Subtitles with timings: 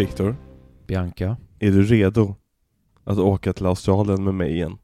[0.00, 0.36] Viktor,
[0.86, 1.36] Bianca.
[1.58, 2.34] är du redo
[3.04, 4.78] att åka till Australien med mig igen?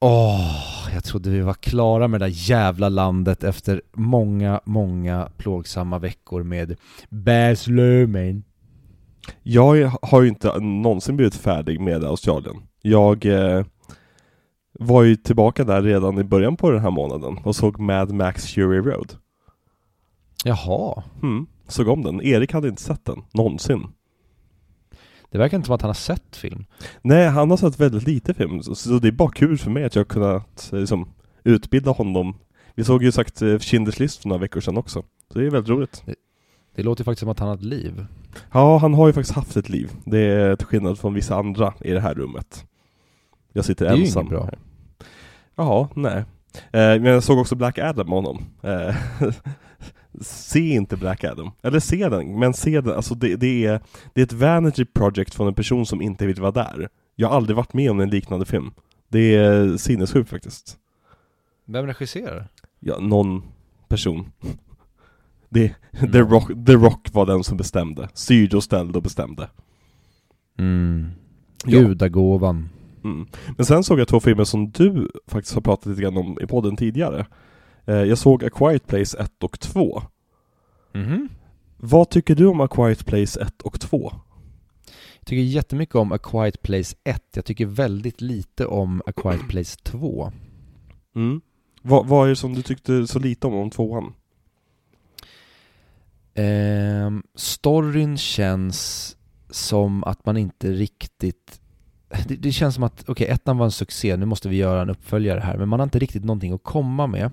[0.00, 5.98] Åh, jag trodde vi var klara med det där jävla landet efter många, många plågsamma
[5.98, 6.76] veckor med
[7.08, 8.44] Baz Luhrmann.
[9.42, 12.56] Jag har ju inte någonsin blivit färdig med Australien.
[12.82, 13.64] Jag eh,
[14.72, 18.46] var ju tillbaka där redan i början på den här månaden och såg Mad Max
[18.46, 19.12] Fury Road.
[20.44, 21.02] Jaha.
[21.22, 22.22] Mm, såg om den.
[22.22, 23.86] Erik hade inte sett den, någonsin.
[25.36, 26.64] Det verkar inte som att han har sett film.
[27.02, 29.84] Nej, han har sett väldigt lite film, så- så det är bara kul för mig
[29.84, 31.08] att jag kunnat eh, liksom,
[31.44, 32.36] utbilda honom.
[32.74, 35.02] Vi såg ju sagt eh, Schindler's list för några veckor sedan också.
[35.32, 36.04] Så det är väldigt roligt.
[36.74, 38.06] Det låter ju faktiskt som att han har ett liv.
[38.52, 39.90] Ja, han har ju faktiskt haft ett liv.
[40.04, 42.64] Det är till skillnad från vissa andra i det här rummet.
[43.52, 44.20] Jag sitter Det är ju ensam.
[44.20, 44.44] inget bra.
[44.44, 44.58] här.
[45.56, 46.16] Jaha, nej.
[46.56, 48.44] Eh, men jag såg också Black Adam med honom.
[48.62, 48.96] Eh,
[50.20, 51.50] se inte Black Adam.
[51.62, 52.96] Eller se den, men se den.
[52.96, 53.80] Alltså det, det, är,
[54.14, 56.88] det är ett vanity project från en person som inte vill vara där.
[57.16, 58.70] Jag har aldrig varit med om en liknande film.
[59.08, 60.76] Det är sinnessjukt faktiskt.
[61.64, 62.48] Vem regisserar?
[62.80, 63.42] Ja, någon
[63.88, 64.32] person.
[65.48, 65.74] Det,
[66.12, 68.08] The, Rock, The Rock var den som bestämde.
[68.14, 69.50] Styrde och ställde och bestämde.
[70.58, 71.10] Mm.
[71.64, 71.80] Ja.
[71.80, 72.68] Gudagåvan.
[73.04, 73.26] Mm.
[73.56, 76.46] Men sen såg jag två filmer som du faktiskt har pratat lite grann om i
[76.46, 77.26] podden tidigare.
[77.86, 80.02] Eh, jag såg A Quiet Place 1 och 2.
[80.92, 81.28] Mhm.
[81.76, 84.12] Vad tycker du om A Quiet Place 1 och 2?
[85.18, 87.22] Jag tycker jättemycket om A Quiet Place 1.
[87.34, 90.32] Jag tycker väldigt lite om A Quiet Place 2.
[91.16, 91.40] Mm.
[91.82, 94.14] Vad, vad är det som du tyckte så lite om om tvåan?
[96.34, 99.16] Ehm, storyn känns
[99.50, 101.60] som att man inte riktigt
[102.26, 104.90] det, det känns som att, okej, ettan var en succé, nu måste vi göra en
[104.90, 107.30] uppföljare här, men man har inte riktigt någonting att komma med.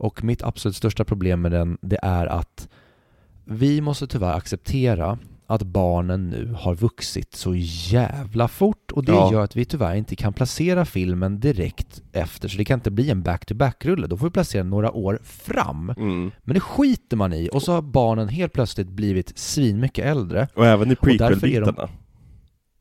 [0.00, 2.68] Och mitt absolut största problem med den, det är att
[3.44, 7.54] vi måste tyvärr acceptera att barnen nu har vuxit så
[7.90, 9.32] jävla fort och det Ja.
[9.32, 13.10] gör att vi tyvärr inte kan placera filmen direkt efter, så det kan inte bli
[13.10, 14.06] en back-to-back-rulle.
[14.06, 15.90] Då får vi placera den några år fram.
[15.90, 16.30] Mm.
[16.42, 20.48] Men det skiter man i och så har barnen helt plötsligt blivit svinmycket äldre.
[20.54, 21.88] Och även i är de- prequel-bitarna.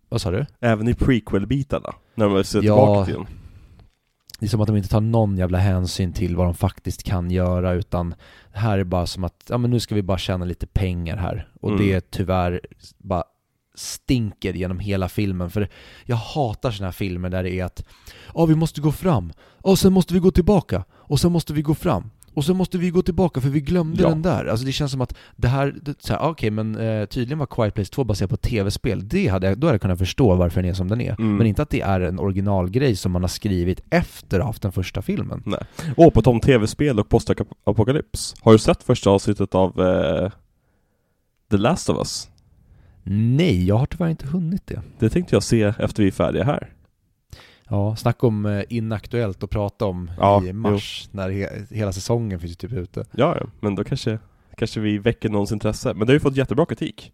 [0.10, 0.46] Vad sa du?
[0.60, 1.94] Även i prequel-bitarna.
[2.16, 2.64] När man ser Ja.
[2.64, 3.28] tillbaka till den.
[4.40, 7.32] Det är som att de inte tar någon jävla hänsyn till vad de faktiskt kan
[7.32, 8.10] göra utan
[8.54, 11.18] det här är bara som att, ja men nu ska vi bara tjäna lite pengar
[11.18, 11.48] här.
[11.62, 11.82] Och Mm.
[11.88, 12.62] det tyvärr
[12.98, 13.24] bara
[13.76, 15.50] stinker genom hela filmen.
[15.50, 15.70] För
[16.06, 17.86] jag hatar såna här filmer där det är att,
[18.34, 21.62] ja vi måste gå fram, och sen måste vi gå tillbaka, och sen måste vi
[21.62, 22.10] gå fram.
[22.40, 24.10] Och sen måste vi gå tillbaka för vi glömde Ja.
[24.10, 24.46] den där.
[24.46, 27.46] Alltså det känns som att det här, det, så här, okej men eh, tydligen var
[27.46, 29.08] Quiet Place 2 baserat på tv-spel.
[29.10, 31.16] Det hade jag, då hade jag kunnat förstå varför den är som den är.
[31.20, 31.36] Mm.
[31.38, 34.62] Men inte att det är en originalgrej som man har skrivit efter att ha haft
[34.62, 35.44] den första filmen.
[35.46, 35.60] Nej.
[35.98, 38.36] Och på tal om tv-spel och postapokalyps.
[38.42, 40.32] Har du sett första avsnittet av eh,
[41.52, 42.30] The Last of Us?
[43.04, 44.82] Nej, jag har tyvärr inte hunnit det.
[45.00, 46.70] Det tänkte jag se efter vi är färdiga här.
[47.70, 52.40] Ja, snacka om eh, inaktuellt att prata om Ja, i mars, när he- hela säsongen
[52.40, 53.06] finns ju typ ute.
[53.12, 54.20] Ja, ja, men då kanske,
[54.58, 55.94] kanske vi väcker någons intresse.
[55.94, 57.12] Men det har ju fått jättebra kritik.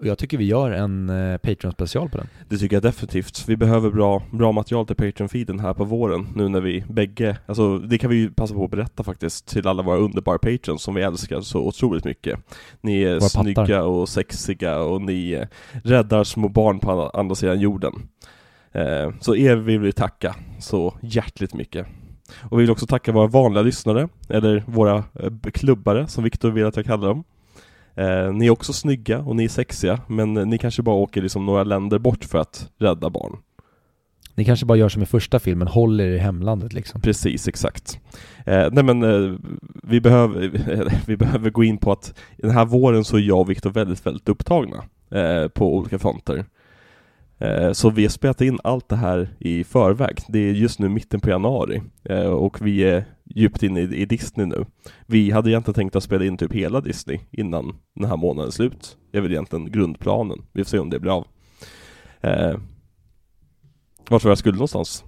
[0.00, 2.26] Och jag tycker vi gör en eh, Patreon-special på den.
[2.48, 3.44] Det tycker jag definitivt.
[3.48, 7.78] Vi behöver bra, bra material till Patreon-feeden här på våren, nu när vi bägge, alltså
[7.78, 10.94] det kan vi ju passa på att berätta faktiskt till alla våra underbara patrons som
[10.94, 12.38] vi älskar så otroligt mycket.
[12.80, 13.42] Ni är Våra pattar.
[13.42, 15.46] snygga och sexiga och ni eh,
[15.84, 17.92] räddar små barn på andra sidan jorden.
[18.78, 21.86] Eh, så er vill vi tacka så hjärtligt mycket.
[22.38, 26.66] Och vi vill också tacka våra vanliga lyssnare, eller våra eh, klubbare som Viktor vill
[26.66, 27.24] att jag kallar dem.
[27.94, 31.46] Eh, ni är också snygga och ni är sexiga, men ni kanske bara åker liksom
[31.46, 33.36] några länder bort för att rädda barn.
[34.34, 37.00] Ni kanske bara gör som i första filmen, håller er i hemlandet liksom.
[37.00, 38.00] Precis, exakt.
[38.46, 39.38] Eh, nej men eh,
[39.82, 40.50] vi, behöver,
[41.06, 44.06] vi behöver gå in på att den här våren så är jag och Viktor väldigt,
[44.06, 44.84] väldigt upptagna
[45.54, 46.44] på olika fronter.
[47.38, 50.18] Eh, så vi har spelat in allt det här i förväg.
[50.28, 54.46] Det är just nu mitten på januari eh, och vi är djupt inne i, Disney
[54.46, 54.64] nu.
[55.06, 58.52] Vi hade egentligen tänkt att spela in typ hela Disney innan den här månaden är
[58.52, 58.96] slut.
[59.12, 60.42] Det är väl egentligen grundplanen.
[60.52, 61.26] Vi får se om det blir av.
[62.20, 62.56] Eh,
[64.08, 65.04] vart var jag skulle någonstans?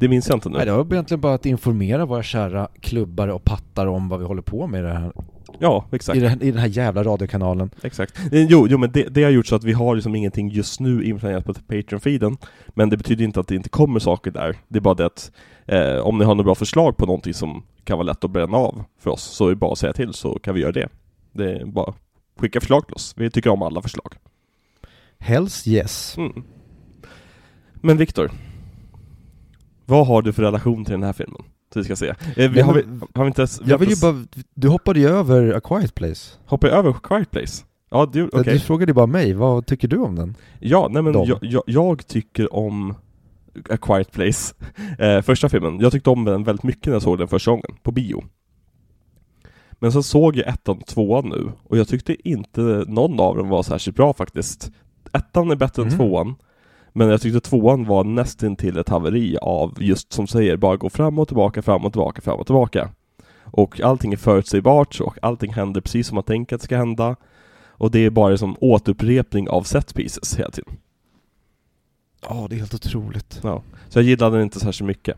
[0.00, 0.56] Det minns jag inte nu.
[0.56, 4.26] Nej, det var egentligen bara att informera våra kära klubbare och pattar om vad vi
[4.26, 5.12] håller på med i, det här,
[5.62, 6.16] Ja, exakt.
[6.16, 7.70] i, den, i den här jävla radiokanalen.
[7.82, 8.18] exakt.
[8.32, 10.80] Eh, Jo, jo men det, det har gjort så att vi har liksom ingenting just
[10.80, 12.36] nu inplanerat på Patreon-feeden.
[12.68, 14.56] Men det betyder inte att det inte kommer saker där.
[14.68, 15.32] Det är bara det att
[15.66, 18.56] eh, om ni har några bra förslag på någonting som kan vara lätt att bränna
[18.56, 20.88] av för oss, så är det bara att säga till så kan vi göra det.
[21.32, 21.94] Det är bara
[22.38, 23.14] skicka förslag till oss.
[23.16, 24.14] Vi tycker om alla förslag.
[25.18, 26.14] Helst yes.
[26.18, 26.42] Mm.
[27.74, 28.30] Men Viktor,
[29.86, 31.42] vad har du för relation till den här filmen?
[31.72, 32.08] Så vi ska se.
[32.36, 32.82] Eh, vi, har, vi,
[33.14, 33.60] har vi inte ens...
[33.60, 34.24] vi Jag vill ju bara,
[34.54, 36.38] du hoppade ju över A Quiet Place.
[36.46, 37.64] Hoppar jag över Quiet Place?
[37.90, 38.52] Ja, du, okej.
[38.54, 40.36] Du frågade bara mig, vad tycker du om den?
[40.60, 42.94] Ja, nej men jag, jag, jag tycker om
[43.70, 44.54] A Quiet Place,
[44.98, 45.80] eh, första filmen.
[45.80, 48.24] Jag tyckte om den väldigt mycket när jag såg den första gången, på bio.
[49.72, 53.48] Men så såg jag ettan och tvåan nu, och jag tyckte inte någon av dem
[53.48, 54.70] var särskilt bra faktiskt.
[55.12, 55.96] Ettan är bättre än Mhm.
[55.96, 56.34] tvåan,
[56.92, 60.90] men jag tyckte tvåan var nästan till ett haveri av just som säger, bara gå
[60.90, 62.90] fram och tillbaka, fram och tillbaka, fram och tillbaka.
[63.44, 67.16] Och allting är förutsägbart och allting händer precis som man tänker att det ska hända.
[67.66, 70.74] Och det är bara som återupprepning av set pieces hela tiden.
[72.28, 73.40] Ja, det är helt otroligt.
[73.42, 73.62] Ja.
[73.88, 75.16] Så jag gillade den inte särskilt mycket.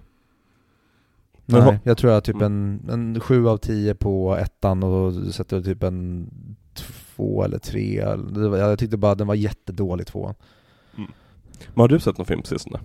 [1.47, 2.81] Men Nej, jag tror jag har typ Mm.
[2.89, 6.31] en, en 7 av 10 på ettan och sätter typ en
[6.75, 7.95] två eller tre.
[8.59, 10.35] Jag tyckte bara den var jättedålig tvåan.
[11.75, 12.81] Men har du sett någon film på sistone?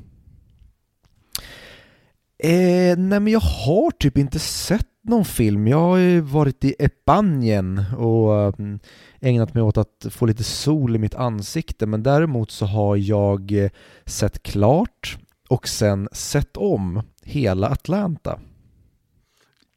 [2.44, 5.68] Eh, nej men jag har typ inte sett någon film.
[5.68, 8.80] Jag har ju varit i Spanien och mm,
[9.20, 11.86] ägnat mig åt att få lite sol i mitt ansikte.
[11.86, 13.70] Men däremot så har jag eh,
[14.06, 15.18] sett klart
[15.50, 18.40] och sen sett om hela Atlanta.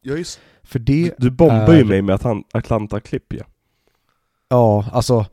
[0.02, 0.40] Jag just...
[0.62, 3.44] För det Du bombar ju är- mig med Atlan- Atlanta-klipp ja.
[4.48, 5.26] Ja, alltså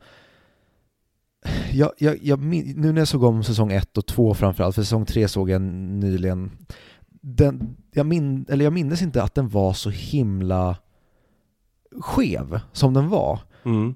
[1.72, 5.06] jag, jag, jag, nu när jag såg om säsong 1 och 2 framförallt, för säsong
[5.06, 6.50] 3 såg jag nyligen
[7.20, 10.76] den, jag, min, eller jag minns inte att den var så himla
[12.00, 13.40] skev som den var.
[13.64, 13.94] Mm.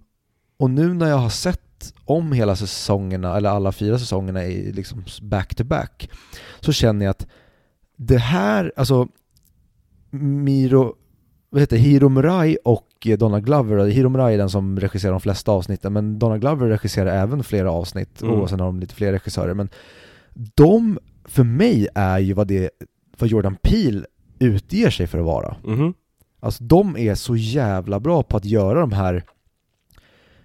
[0.57, 5.05] Och nu när jag har sett om hela säsongerna, eller alla fyra säsongerna i liksom
[5.23, 6.11] back to back,
[6.61, 7.27] så känner jag att
[7.97, 9.09] det här, alltså
[10.11, 10.95] Miro,
[11.51, 15.53] vad heter Hiro Murai och Donald Glover, Hiro Murai är den som regisserar de flesta
[15.53, 18.35] avsnitten, men Donald Glover regisserar även flera avsnitt Mm.
[18.41, 19.69] och sen har de lite fler regissörer, men
[20.55, 22.71] de, för mig är ju vad det,
[23.19, 24.07] vad Jordan Peele
[24.39, 25.57] utger sig för att vara.
[25.65, 25.95] Mhm.
[26.41, 29.25] Alltså de är så jävla bra på att göra de här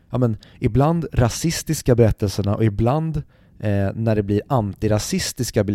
[0.10, 3.24] ja men ibland rasistiska berättelserna och ibland
[3.60, 5.66] eh, när det blir antirasistiska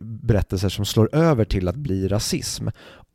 [0.00, 2.68] berättelser som slår över till att bli rasism.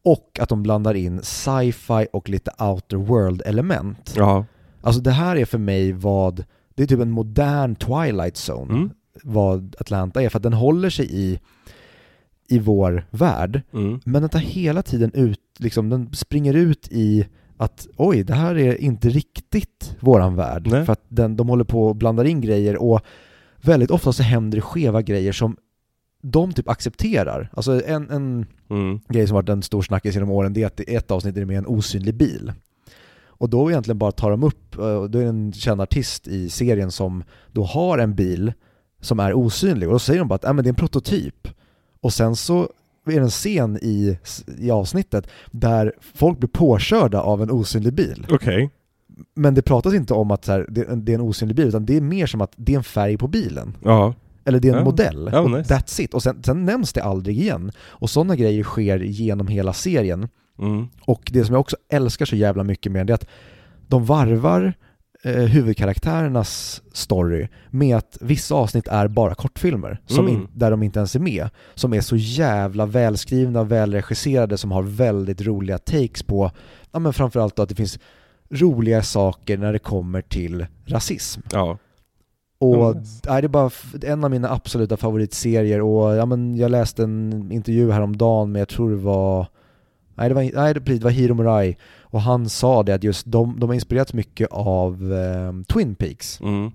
[0.04, 4.14] Och att de blandar in sci-fi och lite outer world element.
[4.18, 4.46] Ja.
[4.82, 6.46] Alltså det här är för mig vad,
[6.76, 8.90] det är typ en modern Twilight Zone, Mm.
[9.24, 11.40] vad Atlanta är, för att den håller sig i,
[12.48, 13.62] i vår värld.
[13.74, 14.00] Mm.
[14.06, 17.28] Men den tar hela tiden ut, liksom, den springer ut i
[17.58, 20.68] att oj, det här är inte riktigt våran värld.
[20.72, 20.86] Nej.
[20.86, 23.02] För att den, de håller på och blandar in grejer och
[23.62, 25.58] väldigt ofta så händer det skeva grejer som
[26.24, 27.50] de typ accepterar.
[27.54, 29.00] Alltså en, en Mm.
[29.10, 31.40] grej som varit en stor snackis genom åren det är att i ett avsnitt är
[31.40, 32.54] det med en osynlig bil.
[33.26, 36.50] Och då egentligen bara tar de upp, eh, då är det en känd artist i
[36.50, 38.54] serien som då har en bil
[39.02, 41.48] som är osynlig och då säger de bara att äh, men det är en prototyp.
[42.02, 42.62] Och sen så
[43.06, 44.18] är det en scen i,
[44.58, 48.28] i avsnittet där folk blir påkörda av en osynlig bil.
[48.30, 48.70] Okej.
[49.36, 51.86] Men det pratas inte om att så här, det, det är en osynlig bil utan
[51.86, 53.78] det är mer som att det är en färg på bilen.
[53.84, 54.14] Ja.
[54.46, 54.84] Eller det är en Ja.
[54.86, 55.30] modell.
[55.32, 55.74] Ja, och nice.
[55.76, 56.14] That's it.
[56.14, 57.72] Och sen, sen nämns det aldrig igen.
[57.80, 60.28] Och sådana grejer sker genom hela serien.
[60.60, 60.88] Mm.
[61.06, 63.28] Och det som jag också älskar så jävla mycket med det är att
[63.88, 64.74] de varvar
[65.24, 65.34] eh,
[65.96, 70.42] huvudkaraktärernas story med att vissa avsnitt är bara kortfilmer, som Mm.
[70.42, 71.50] in, där de inte ens är med.
[71.76, 76.52] Som är så jävla välskrivna, välregisserade, som har väldigt roliga takes på,
[76.92, 78.00] ja men framförallt då att det finns
[78.52, 81.42] roliga saker när det kommer till rasism.
[81.52, 81.78] Ja.
[82.60, 83.22] Och nice.
[83.28, 83.72] nej, det är bara
[84.04, 88.70] en av mina absoluta favoritserier och ja, men jag läste en intervju häromdagen med, jag
[88.70, 89.48] tror det var
[90.16, 93.60] Nej det var, nej, det, var Hiro Murai och han sa det att just de,
[93.60, 96.72] de har inspirerats mycket av eh, Twin Peaks Mm.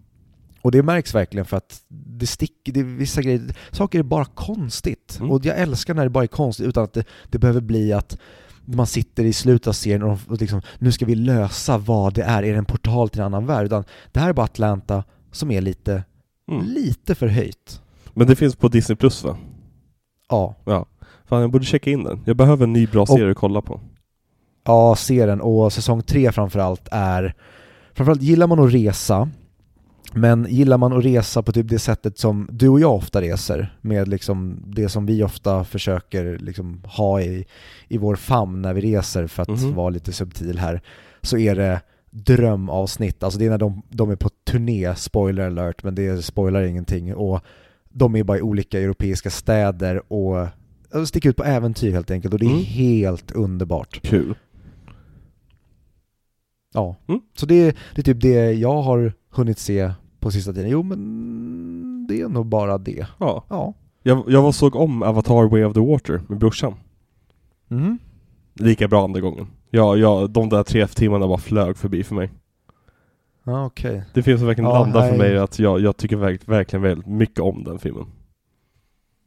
[0.63, 4.25] och det märks verkligen för att det sticker, det är vissa grejer, saker är bara
[4.25, 5.31] konstigt Mm.
[5.31, 8.19] och jag älskar när det bara är konstigt utan att det, det behöver bli att
[8.67, 12.23] man sitter i slutet av serien och, och liksom, nu ska vi lösa vad det
[12.23, 13.67] är, är det en portal till en annan värld?
[13.67, 16.05] Utan det här är bara Atlanta som är lite,
[16.51, 16.65] Mm.
[16.67, 17.83] lite för höjt.
[18.15, 19.37] Men det finns på Disney Plus va?
[20.29, 20.87] Ja, Ja.
[21.29, 22.21] Fan jag borde checka in den.
[22.27, 23.81] Jag behöver en ny bra serie att kolla på.
[24.65, 27.35] ja serien och säsong tre framförallt är,
[27.95, 29.29] framförallt gillar man att resa,
[30.13, 33.77] men gillar man att resa på typ det sättet som du och jag ofta reser,
[33.81, 37.47] med liksom det som vi ofta försöker liksom ha i,
[37.89, 39.75] i vår famn när vi reser för att Mhm.
[39.75, 40.81] vara lite subtil här,
[41.23, 45.83] så är det drömavsnitt, alltså det är när de, de är på turné, spoiler alert,
[45.85, 47.41] men det spoilar ingenting, och
[47.91, 50.47] de är bara i olika europeiska städer och
[51.09, 52.65] sticker ut på äventyr helt enkelt, och det är Mm.
[52.65, 54.01] helt underbart.
[54.03, 54.35] Kul.
[56.75, 57.21] Ja, Mm.
[57.37, 60.71] så det, det är typ det jag har hunnit se på sista tiden.
[60.71, 63.07] Jo men det är nog bara det.
[63.19, 63.45] Ja.
[63.49, 63.75] Ja.
[64.03, 66.75] Jag, jag var såg om Avatar Way of the Water med brorsan.
[67.71, 67.99] Mm.
[68.55, 69.47] Lika bra andra gången.
[69.71, 72.31] Ja, ja, de där tre timmarna bara flög förbi för mig.
[73.45, 74.05] Ja, okej.
[74.15, 75.19] Det finns som verkligen Ja, landar för nej.
[75.19, 78.07] mig att jag, jag tycker verk, verkligen väldigt mycket om den filmen.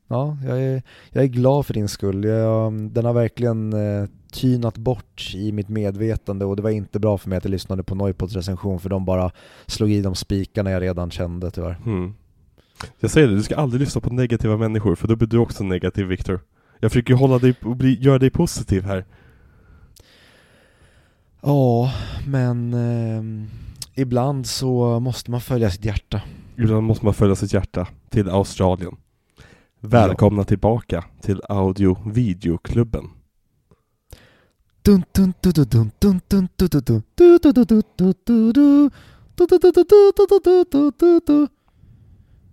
[0.08, 2.24] Ja, jag är, jag är glad för din skull.
[2.24, 7.18] Jag, den har verkligen eh, tynat bort i mitt medvetande och det var inte bra
[7.18, 9.32] för mig att jag lyssnade på Noipods recension för de bara
[9.66, 11.78] slog i de spikarna jag redan kände tyvärr.
[11.86, 12.14] Mm.
[13.00, 15.64] Jag säger det, du ska aldrig lyssna på negativa människor för då blir du också
[15.64, 16.40] negativ Viktor.
[16.80, 19.06] Jag försöker hålla dig och bli, göra dig positiv här.
[21.42, 21.94] Ja,
[22.28, 23.48] men eh,
[23.96, 26.22] ibland så måste man följa sitt hjärta.
[26.58, 28.96] Ibland måste man följa sitt hjärta till Australien.
[29.80, 33.02] Välkomna tillbaka till audio-videoklubben.
[33.02, 33.19] Dun,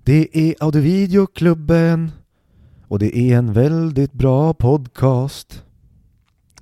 [0.04, 2.10] Det är Audiovideoklubben
[2.88, 5.64] och det är en väldigt bra podcast.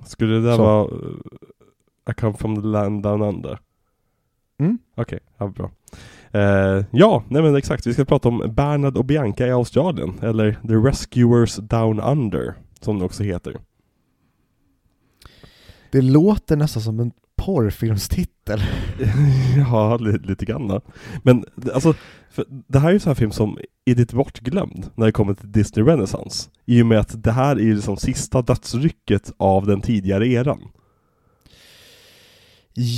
[0.07, 0.63] Skulle det där Så.
[0.63, 1.17] vara uh,
[2.11, 3.59] I come from the land down under?
[4.59, 4.79] Mm.
[4.97, 5.71] Okej, ja, bra.
[6.31, 7.87] Eh, ja, nej men exakt.
[7.87, 10.13] Vi ska prata om Bernard och Bianca i Australien.
[10.23, 13.57] Eller The Rescuers Down Under, som det också heter.
[15.95, 18.63] Det låter nästan som en porrfilmstitel.
[19.57, 20.81] ja, lite, lite grann då.
[21.23, 21.95] Men alltså,
[22.69, 25.53] det här är ju sån här film som är lite bortglömd när det kommer till
[25.53, 26.51] Disney Renaissance.
[26.65, 30.61] I och med att det här är ju liksom sista dödsrycket av den tidigare eran.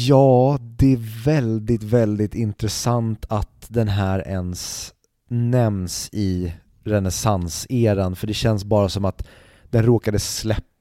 [0.08, 4.92] Ja, det är väldigt, väldigt intressant att den här ens
[5.30, 6.52] nämns i
[6.84, 9.26] renässanseran för det känns bara som att
[9.70, 10.18] den råkade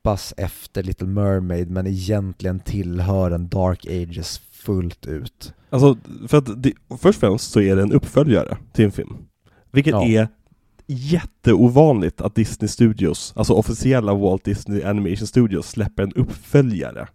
[0.05, 5.53] släppas efter Little Mermaid men egentligen tillhör en Dark Ages fullt ut.
[5.69, 5.97] Alltså,
[6.27, 9.17] för att det, först och främst så är det en uppföljare till en film.
[9.71, 10.03] Vilket Ja.
[10.05, 10.27] är
[10.87, 17.07] jätteovanligt att Disney Studios, alltså officiella Walt Disney Animation Studios, släpper en uppföljare.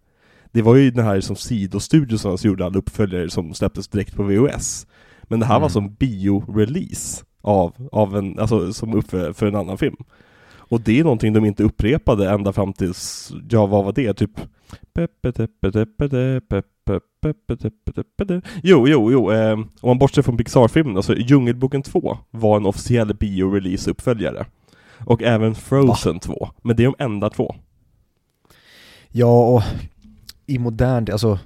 [0.52, 4.22] Det var ju den här som sidostudios som gjorde alla uppföljare som släpptes direkt på
[4.22, 4.86] VHS.
[5.22, 5.70] Men det här var Mm.
[5.70, 9.96] som bio-release av, av en, alltså som uppföljare för en annan film.
[10.70, 14.30] Och det är någonting de inte upprepade ända fram tills, ja vad var det, typ
[18.62, 23.14] Jo, jo, jo, eh, om man bortser från Pixar-filmen, alltså Djungelboken 2 var en officiell
[23.14, 24.46] bio-release-uppföljare.
[25.04, 27.54] Och även Frozen 2, men det är de enda två.
[29.08, 29.62] Ja, och
[30.46, 31.38] i modern alltså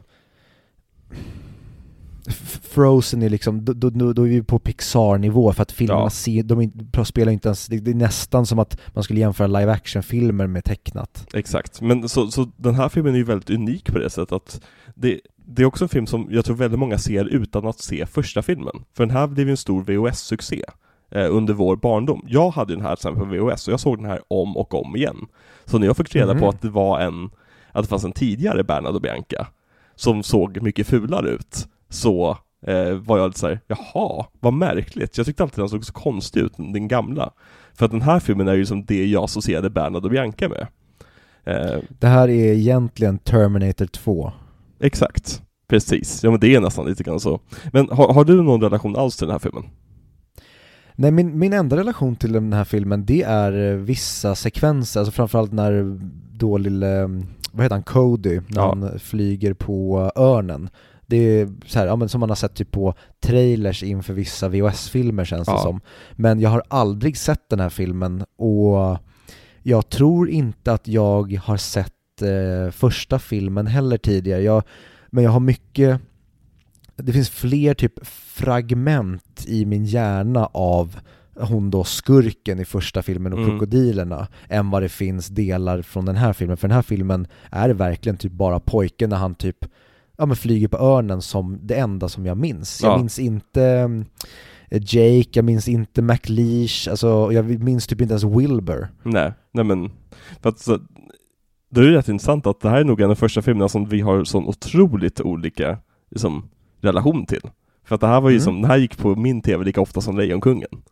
[2.62, 6.10] Frozen är liksom, då, då, då är vi på Pixar-nivå för att filmerna Ja.
[6.10, 9.46] ser, de inte- spelar inte ens, det det är nästan som att man skulle jämföra
[9.46, 11.26] live action-filmer med tecknat.
[11.34, 14.60] Exakt, men så, så den här filmen är ju väldigt unik på det sättet att
[14.94, 18.06] det, det är också en film som jag tror väldigt många ser utan att se
[18.06, 18.74] första filmen.
[18.96, 20.64] För den här blev ju en stor VHS-succé
[21.10, 22.24] eh, under vår barndom.
[22.28, 24.56] Jag hade ju den här till exempel på VHS och jag såg den här om
[24.56, 25.16] och om igen.
[25.64, 26.48] Så när jag fick reda på Mhm.
[26.48, 27.30] att det var en,
[27.72, 29.46] att det fanns en tidigare Bernard och Bianca
[29.96, 35.16] som såg mycket fulare ut, så eh, var jag lite såhär, jaha, vad märkligt.
[35.16, 37.30] Jag tyckte alltid den såg så konstig ut, den gamla.
[37.74, 40.66] För att den här filmen är ju som det jag associerade Bernard och Bianca med.
[41.44, 44.32] Eh, Det här är egentligen Terminator 2.
[44.80, 46.24] exakt, precis.
[46.24, 47.40] Ja men det är nästan lite grann så.
[47.72, 49.64] Men har, har du någon relation alls till den här filmen?
[50.96, 55.12] Nej, min, min enda relation till den här filmen det är eh, vissa sekvenser, alltså
[55.12, 55.98] framförallt när
[56.38, 57.02] då lille,
[57.52, 58.68] vad heter han, Cody, när Ja.
[58.68, 60.68] han flyger på örnen.
[61.06, 64.48] Det är så här, ja, men som man har sett typ på trailers inför vissa
[64.48, 65.58] VHS-filmer känns det Ja.
[65.62, 65.80] som.
[66.12, 68.98] Men jag har aldrig sett den här filmen och
[69.62, 74.42] jag tror inte att jag har sett eh, första filmen heller tidigare.
[74.42, 74.62] Jag,
[75.10, 76.00] men jag har mycket
[76.96, 80.96] det finns fler typ fragment i min hjärna av
[81.40, 83.50] hon då skurken i första filmen och Mm.
[83.50, 86.56] krokodilerna än vad det finns delar från den här filmen.
[86.56, 89.64] För den här filmen är verkligen typ bara pojken när han typ
[90.16, 92.82] ja, men flyger på örnen som det enda som jag minns.
[92.82, 92.96] Jag Ja.
[92.98, 94.04] minns inte mm,
[94.70, 98.88] Jake, jag minns inte McLeish, alltså jag minns typ inte ens Wilbur.
[99.02, 99.90] Nej, nej men,
[100.40, 100.78] för att så,
[101.70, 103.68] det är ju rätt intressant att det här är nog en av de första filmerna
[103.68, 105.78] som vi har sån otroligt olika
[106.10, 106.48] liksom,
[106.80, 107.50] relation till.
[107.84, 108.44] För att det här var ju Mm.
[108.44, 110.82] som, den här gick på min TV lika ofta som Lejonkungen.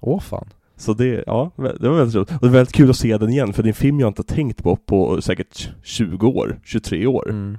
[0.00, 0.48] Åh fan.
[0.76, 2.30] Så det, ja, det var väldigt roligt.
[2.32, 4.08] Och det är väldigt kul att se den igen, för det är en film jag
[4.08, 7.30] inte tänkt på på säkert 20 år, 23 år.
[7.30, 7.58] Mm.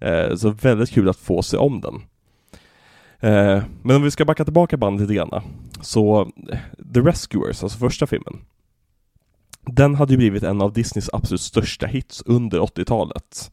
[0.00, 1.94] Eh, så väldigt kul att få se om den.
[3.20, 5.42] Eh, men om vi ska backa tillbaka bandet lite grann.
[5.80, 6.58] Så eh,
[6.94, 8.40] The Rescuers, alltså första filmen.
[9.66, 13.52] Den hade ju blivit en av Disneys absolut största hits under 80-talet.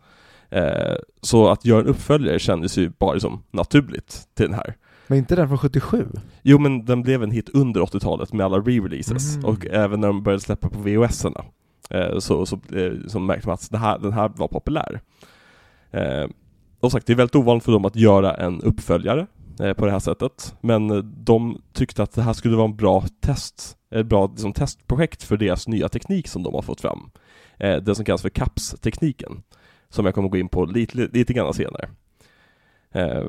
[0.49, 4.75] Eh, så att göra en uppföljare kändes ju bara som naturligt till den här.
[5.07, 6.07] Men inte den från 77?
[6.41, 9.45] Jo men den blev en hit under 80-talet med alla re-releases Mm.
[9.45, 11.45] och även när de började släppa på VHS-erna
[12.19, 12.59] så, så,
[13.07, 15.01] så märkte man att här, den här var populär.
[15.91, 16.27] Eh,
[16.79, 19.27] och sagt, det är väldigt ovanligt för dem att göra en uppföljare
[19.59, 20.55] eh, på det här sättet.
[20.61, 24.53] Men eh, de tyckte att det här skulle vara en bra test, ett bra liksom,
[24.53, 27.09] testprojekt för deras nya teknik som de har fått fram.
[27.57, 29.43] Eh, det som kallas för CAPS-tekniken.
[29.89, 31.89] Som jag kommer gå in på lite, lite grann senare.
[32.91, 33.25] Eh,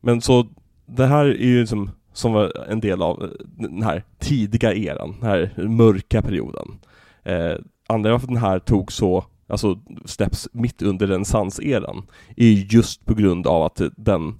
[0.00, 0.46] men så
[0.86, 5.16] det här är ju liksom som var en del av eh, den här tidiga eran,
[5.20, 6.78] den här mörka perioden.
[7.22, 7.54] Eh,
[7.86, 12.02] anledningen varför den här tog så, alltså släpps mitt under renässanseran,
[12.36, 14.38] är just på grund av att den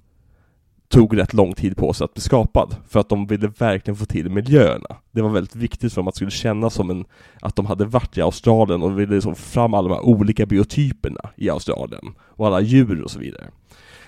[0.91, 2.75] tog rätt lång tid på sig att bli skapad.
[2.87, 4.95] För att de ville verkligen få till miljöerna.
[5.11, 7.05] Det var väldigt viktigt för dem att det skulle kännas som en,
[7.41, 10.45] att de hade varit i Australien och ville liksom få fram alla de här olika
[10.45, 12.13] biotyperna i Australien.
[12.19, 13.47] Och alla djur och så vidare.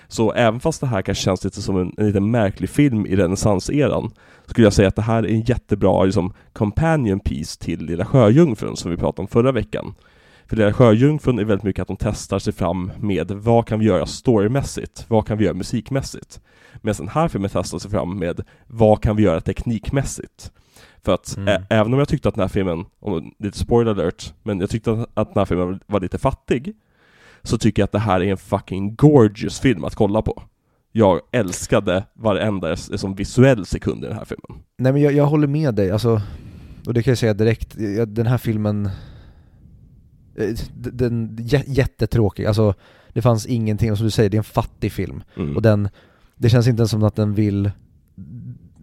[0.08, 3.16] Så även fast det här kanske känns lite som en, en lite märklig film i
[3.16, 4.10] renässanseran
[4.46, 8.76] skulle jag säga att det här är en jättebra liksom, companion piece till Lilla Sjöjungfrun
[8.76, 9.94] som vi pratade om förra veckan.
[10.46, 13.86] För Lilla Sjöjungfrun är väldigt mycket att de testar sig fram med vad kan vi
[13.86, 15.04] göra storymässigt?
[15.08, 16.40] Vad kan vi göra musikmässigt?
[16.82, 20.52] Medan den här filmen testar sig fram med vad kan vi göra teknikmässigt?
[21.02, 21.62] För att mm.
[21.70, 22.84] även om jag tyckte att den här filmen,
[23.38, 26.74] lite spoiler alert, men jag tyckte att den här filmen var lite fattig
[27.42, 30.42] så tycker jag att det här är en fucking gorgeous film att kolla på.
[30.92, 34.62] Jag älskade varenda som visuell sekund i den här filmen.
[34.78, 36.20] Nej men jag, jag håller med dig, alltså,
[36.86, 37.74] och det kan jag säga direkt,
[38.06, 38.90] den här filmen
[40.74, 42.74] den jättetråkig, alltså
[43.12, 45.22] det fanns ingenting, och som du säger, det är en fattig film.
[45.36, 45.56] Mm.
[45.56, 45.88] Och den,
[46.36, 47.70] det känns inte ens som att den vill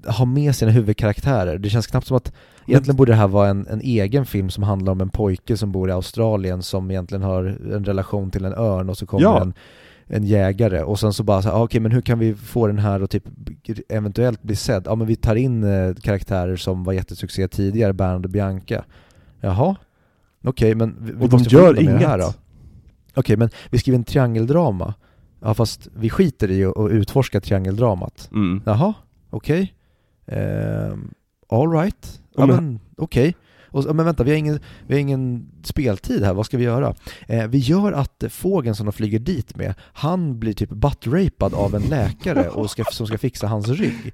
[0.06, 1.58] ha med sina huvudkaraktärer.
[1.58, 2.34] Det känns knappt som att
[2.68, 5.72] egentligen borde det här vara en, en egen film som handlar om en pojke som
[5.72, 7.44] bor i Australien som egentligen har
[7.74, 9.42] en relation till en örn och så kommer ja.
[9.42, 9.54] en,
[10.08, 12.36] en jägare och sen så bara så här, ah, okej okay, men hur kan vi
[12.36, 13.24] få den här att typ
[13.90, 14.84] eventuellt bli sedd?
[14.86, 18.84] Ja men vi tar in eh, karaktärer som var jättesuccé tidigare, Bernd och Bianca.
[19.40, 19.76] Jaha?
[20.44, 22.00] Okej okay, men vi, och de gör inget.
[22.00, 22.26] Det här då.
[22.26, 22.36] Okej
[23.16, 24.94] okay, men vi skriver en triangeldrama.
[25.40, 28.30] Ja fast vi skiter i att utforska triangeldramat.
[28.32, 28.62] Mm.
[28.66, 28.94] Jaha,
[29.30, 29.74] okej.
[30.26, 30.40] Okay.
[30.40, 30.98] Uh,
[31.50, 32.22] all right.
[32.36, 33.36] Ja, men okej.
[33.72, 33.94] Okay.
[33.94, 36.96] men vänta, vi har, ingen, vi har ingen speltid här, vad ska vi göra?
[37.28, 41.76] Eh, vi gör att fågeln som de flyger dit med, han blir typ buttrapad av
[41.76, 44.14] en läkare och ska, som ska fixa hans rygg.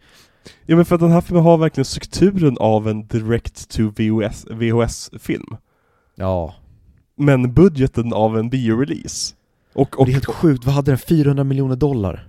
[0.66, 4.46] Ja men för att den här filmen har verkligen strukturen av en direct to VHS,
[4.50, 5.58] VHS-film.
[6.18, 6.56] Ja.
[7.16, 9.36] Men budgeten av en biorelease.
[9.74, 10.98] Och, och, det är helt sjukt, vad hade den?
[10.98, 12.28] 400 miljoner dollar?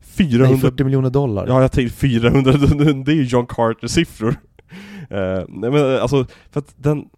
[0.00, 0.50] 400...
[0.50, 1.46] Nej, 40 miljoner dollar.
[1.46, 2.52] Ja, jag tänkte 400,
[3.04, 4.28] det är ju John Carter-siffror.
[4.28, 4.36] Uh,
[5.48, 7.08] nej men alltså, för att den...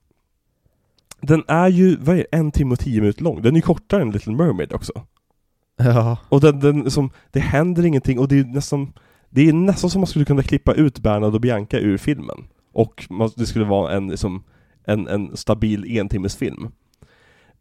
[1.21, 3.43] Den är ju, vad är det, en timme och tio minuter lång.
[3.43, 4.93] Den är ju kortare än Little Mermaid också.
[5.77, 6.19] Ja.
[6.29, 8.93] Och den, den liksom, det händer ingenting och det är nästan...
[9.31, 12.45] Det är nästan som man skulle kunna klippa ut Bernhard och Bianca ur filmen.
[12.73, 14.43] Och man, det skulle vara en, liksom,
[14.89, 16.69] en, en stabil entimmesfilm.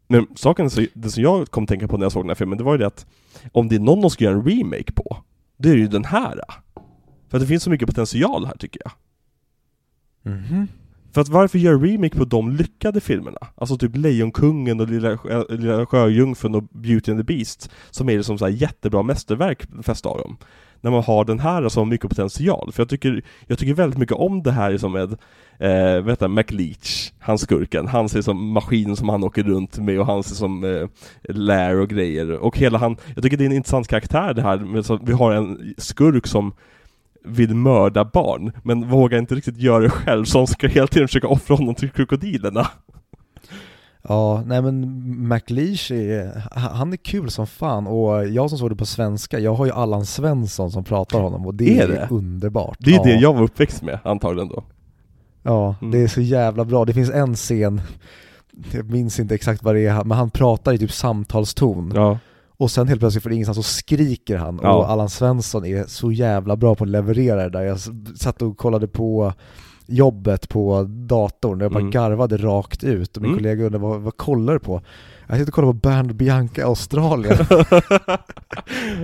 [0.06, 2.34] Men saken, så, det som jag kom att tänka på när jag såg den här
[2.34, 3.06] filmen, det var ju det att
[3.52, 5.16] om det är någon de ska göra en remake på,
[5.56, 6.40] det är ju den här.
[7.28, 8.92] För att det finns så mycket potential här tycker jag.
[10.32, 10.66] Mm -hmm.
[11.12, 13.38] För att varför göra remake på de lyckade filmerna?
[13.54, 18.38] Alltså typ Lejonkungen och Lilla, Lilla Sjöjungfrun och Beauty and the Beast, som är liksom
[18.38, 20.36] så här jättebra mästerverk, flesta av dem
[20.80, 22.72] när man har den här som har mycket potential.
[22.72, 25.16] För jag tycker, jag tycker väldigt mycket om det här som med,
[25.58, 27.86] eh, vet du, McLeach, han skurken.
[27.86, 30.88] Han ser som maskin som han åker runt med och han ser som eh,
[31.34, 32.32] lär och grejer.
[32.32, 35.12] Och hela han, jag tycker det är en intressant karaktär det här, med, så vi
[35.12, 36.52] har en skurk som
[37.24, 41.08] vill mörda barn, men vågar inte riktigt göra det själv, så han ska hela tiden
[41.08, 42.66] försöka offra honom till krokodilerna.
[44.02, 48.76] Ja, nej men McLeish är, han är kul som fan och jag som såg det
[48.76, 52.08] på svenska, jag har ju Allan Svensson som pratar honom och det är, är det?
[52.10, 52.76] underbart.
[52.80, 53.02] Det är ja.
[53.02, 54.64] det jag var uppväxt med antagligen då.
[55.48, 55.90] Ja, mm.
[55.90, 56.84] det är så jävla bra.
[56.84, 57.80] Det finns en scen,
[58.70, 61.92] jag minns inte exakt vad det är, men han pratar i typ samtalston.
[61.94, 62.18] Ja.
[62.56, 64.74] Och sen helt plötsligt för ingenstans så skriker han ja.
[64.74, 67.62] och Allan Svensson är så jävla bra på att leverera det där.
[67.62, 67.78] Jag
[68.16, 69.32] satt och kollade på
[69.86, 71.90] jobbet på datorn och jag bara mm.
[71.90, 73.38] garvade rakt ut och min mm.
[73.38, 74.82] kollega undrade vad, vad kollar du på?
[75.26, 77.36] Jag sitter och kollar på Bernd Bianca Australien.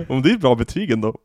[0.09, 1.15] Om det är bra betyg ändå.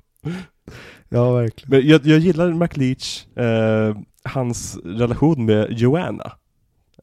[1.09, 1.70] Ja, verkligen.
[1.70, 6.33] Men jag, jag gillar McLeach, eh, hans relation med Joanna.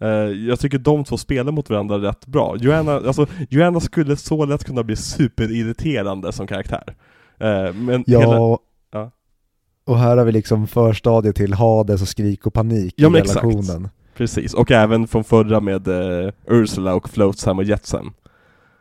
[0.02, 0.10] Eh,
[0.48, 2.56] jag tycker de två spelar mot varandra rätt bra.
[2.60, 6.96] Joanna, alltså, Joanna skulle så lätt kunna bli superirriterande som karaktär.
[7.40, 8.58] Eh, men ja, hela...
[9.88, 13.60] Och här har vi liksom förstadiet till Hades och skrik och panik ja, i relationen.
[13.60, 13.94] Exakt.
[14.16, 18.14] Precis, och även från förra med uh, Ursula och Floatsam och Jetsam.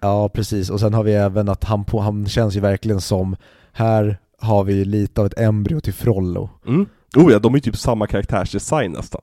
[0.00, 0.70] Ja, precis.
[0.70, 3.36] Och sen har vi även att han, på, han känns ju verkligen som,
[3.72, 6.50] här har vi lite av ett embryo till Frollo.
[6.66, 6.86] Mm.
[7.16, 9.20] Oh ja, de är ju typ samma karaktärsdesign nästan.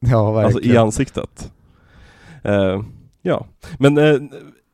[0.00, 0.56] Ja, verkligen.
[0.56, 1.52] Alltså i ansiktet.
[2.48, 2.84] Uh,
[3.22, 3.46] ja,
[3.78, 4.20] men uh,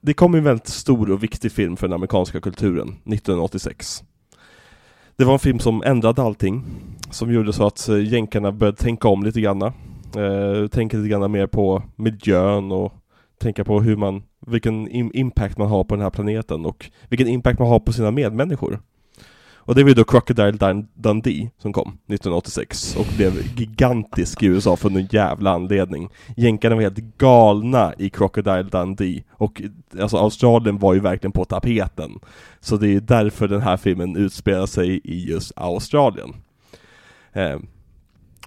[0.00, 4.04] det kom en väldigt stor och viktig film för den amerikanska kulturen 1986.
[5.16, 6.64] Det var en film som ändrade allting,
[7.10, 9.62] som gjorde så att eh, jänkarna började tänka om lite grann.
[9.62, 12.92] Eh, tänka lite grann mer på miljön och
[13.40, 17.58] tänka på hur man, vilken impact man har på den här planeten och vilken impact
[17.58, 18.80] man har på sina medmänniskor.
[19.66, 24.76] Och det var ju då Crocodile Dundee som kom 1986 och blev gigantisk i USA
[24.76, 26.08] för någon jävla anledning.
[26.36, 29.62] Jänkarna var helt galna i Crocodile Dundee och
[30.00, 32.18] alltså Australien var ju verkligen på tapeten.
[32.60, 36.34] Så det är ju därför den här filmen utspelar sig i just Australien.
[37.32, 37.58] Eh,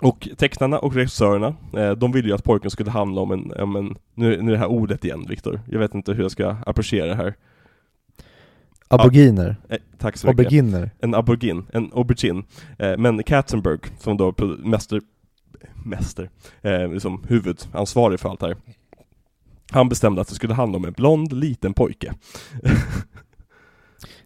[0.01, 3.75] och tecknarna och regissörerna, eh, de ville ju att pojken skulle handla om en, om
[3.75, 6.55] en nu, nu är det här ordet igen Viktor, jag vet inte hur jag ska
[6.65, 7.35] approchera det här.
[8.89, 9.55] Aboriginer?
[9.69, 10.39] Eh, tack så mycket.
[10.39, 10.91] Auberginer?
[10.99, 12.43] En aubergine, en aubergine.
[12.77, 15.01] Eh, men Katzenberg, som då mäster,
[15.85, 16.29] mäster,
[16.61, 18.57] eh, liksom huvudansvarig för allt det här.
[19.71, 22.13] Han bestämde att det skulle handla om en blond liten pojke.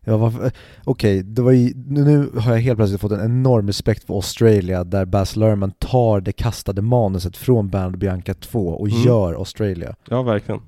[0.05, 0.51] Ja, varför,
[0.83, 4.83] okej, det var ju, nu har jag helt plötsligt fått en enorm respekt för Australia
[4.83, 9.01] där Baz Luhrmann tar det kastade manuset från Band Bianca 2 och mm.
[9.01, 9.95] gör Australia.
[10.09, 10.61] Ja, verkligen.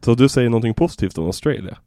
[0.00, 1.78] Så du säger någonting positivt om Australia?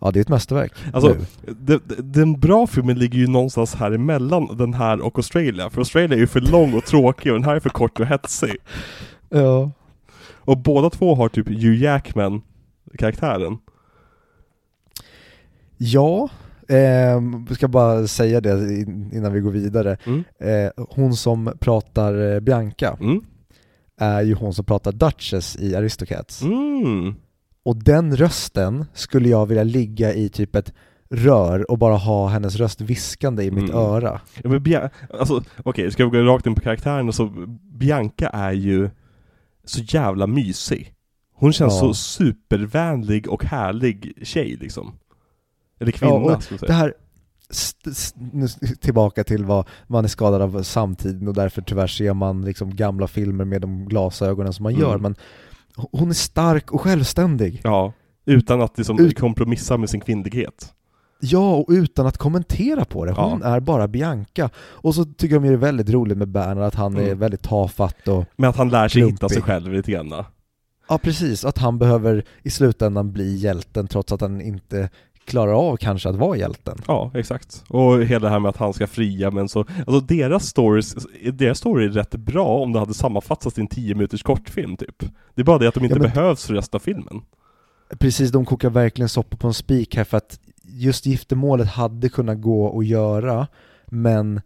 [0.00, 0.72] Ja, det är ett mästerverk.
[0.92, 5.70] Alltså, det, det, den bra filmen ligger ju någonstans här emellan den här och Australia.
[5.70, 8.06] För Australia är ju för lång och tråkig och den här är för kort och
[8.06, 8.56] hetsig.
[9.28, 9.70] Ja.
[10.36, 12.42] Och båda två har typ Hugh Jackman
[12.98, 13.58] karaktären.
[15.76, 16.28] Ja,
[16.68, 17.20] eh,
[17.54, 18.82] ska bara säga det
[19.12, 19.96] innan vi går vidare.
[20.04, 20.24] Mm.
[20.40, 23.20] Eh, hon som pratar eh, Bianca mm.
[24.00, 26.42] är ju hon som pratar Duchess i Aristocats.
[26.42, 27.14] Mm.
[27.68, 30.72] Och den rösten skulle jag vilja ligga i typ ett
[31.10, 33.76] rör och bara ha hennes röst viskande i mitt mm.
[33.76, 34.20] öra.
[34.42, 37.26] Ja, men alltså, okej, okay, ska vi gå rakt in på karaktären så
[37.72, 38.90] Bianca är ju
[39.64, 40.94] så jävla mysig.
[41.34, 41.80] Hon känns ja.
[41.80, 44.92] så supervänlig och härlig tjej liksom.
[45.80, 46.94] Eller kvinna, ja, ska Det här,
[48.14, 48.48] nu
[48.80, 53.06] tillbaka till vad man är skadad av samtiden och därför tyvärr ser man liksom gamla
[53.06, 54.82] filmer med de glasögonen som man mm.
[54.82, 55.16] gör, men
[55.92, 57.60] hon är stark och självständig.
[57.64, 57.92] Ja,
[58.26, 60.74] utan att liksom Ut kompromissa med sin kvinnlighet.
[61.20, 63.12] Ja, och utan att kommentera på det.
[63.12, 63.48] Hon ja.
[63.48, 64.50] är bara Bianca.
[64.56, 67.10] Och så tycker jag det är väldigt roligt med Bernhard att han mm.
[67.10, 70.24] är väldigt tafatt och Men att han lär sig hitta sig själv lite grann.
[70.88, 71.44] Ja, precis.
[71.44, 74.90] Att han behöver i slutändan bli hjälten trots att han inte
[75.28, 76.78] klarar av kanske att vara hjälten.
[76.86, 77.64] Ja, exakt.
[77.68, 80.94] Och hela det här med att han ska fria, men så, alltså deras stories,
[81.32, 84.98] deras story är rätt bra om det hade sammanfattats i en 10 minuters kortfilm typ.
[85.34, 86.10] Det är bara det att de inte ja, men...
[86.10, 87.20] behövs för resten av filmen.
[87.98, 92.40] Precis, de kokar verkligen soppa på en spik här för att just giftermålet hade kunnat
[92.40, 93.46] gå att göra,
[93.86, 94.40] men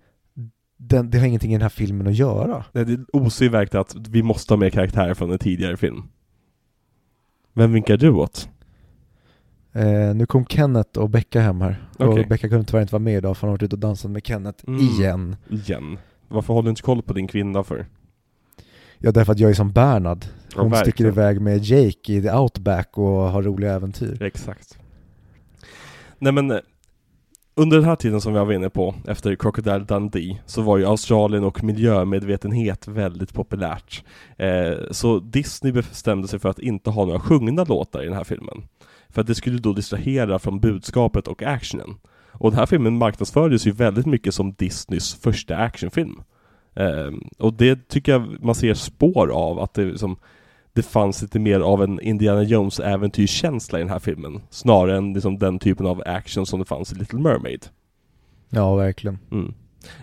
[0.77, 2.65] den, det har ingenting i den här filmen att göra.
[2.73, 6.03] Nej, det osar ju verkligen att vi måste ha mer karaktärer från en tidigare film.
[7.53, 8.49] Vem vinkar du åt?
[9.73, 11.89] Eh, nu kom Kenneth och Becka hem här.
[11.95, 12.23] Okay.
[12.23, 14.11] Och Becka kunde tyvärr inte vara med idag för han har varit ute och dansat
[14.11, 14.81] med Kenneth mm.
[14.81, 15.37] igen.
[15.51, 15.99] Igen?
[16.29, 17.87] Varför håller du inte koll på din kvinna för?
[18.99, 20.25] Ja, därför att jag är som Bernhard.
[20.55, 24.23] Hon ja, sticker iväg med Jake i the outback och har roliga äventyr.
[24.23, 24.79] Exakt.
[26.19, 26.59] Nej men, eh,
[27.55, 30.87] under den här tiden som jag var inne på, efter Crocodile Dundee, så var ju
[30.87, 34.05] Australien och miljömedvetenhet väldigt populärt.
[34.37, 38.25] Eh, så Disney bestämde sig för att inte ha några sjungna låtar i den här
[38.25, 38.63] filmen.
[39.13, 41.95] För att det skulle då distrahera från budskapet och actionen.
[42.33, 46.23] Och den här filmen marknadsfördes ju väldigt mycket som Disneys första actionfilm.
[46.75, 50.17] Um, och det tycker jag man ser spår av, att det, liksom,
[50.73, 54.41] det fanns lite mer av en Indiana Jones-äventyrskänsla i den här filmen.
[54.51, 57.67] Snarare än liksom, den typen av action som det fanns i Little Mermaid.
[58.49, 59.19] Ja, verkligen.
[59.31, 59.55] Mm.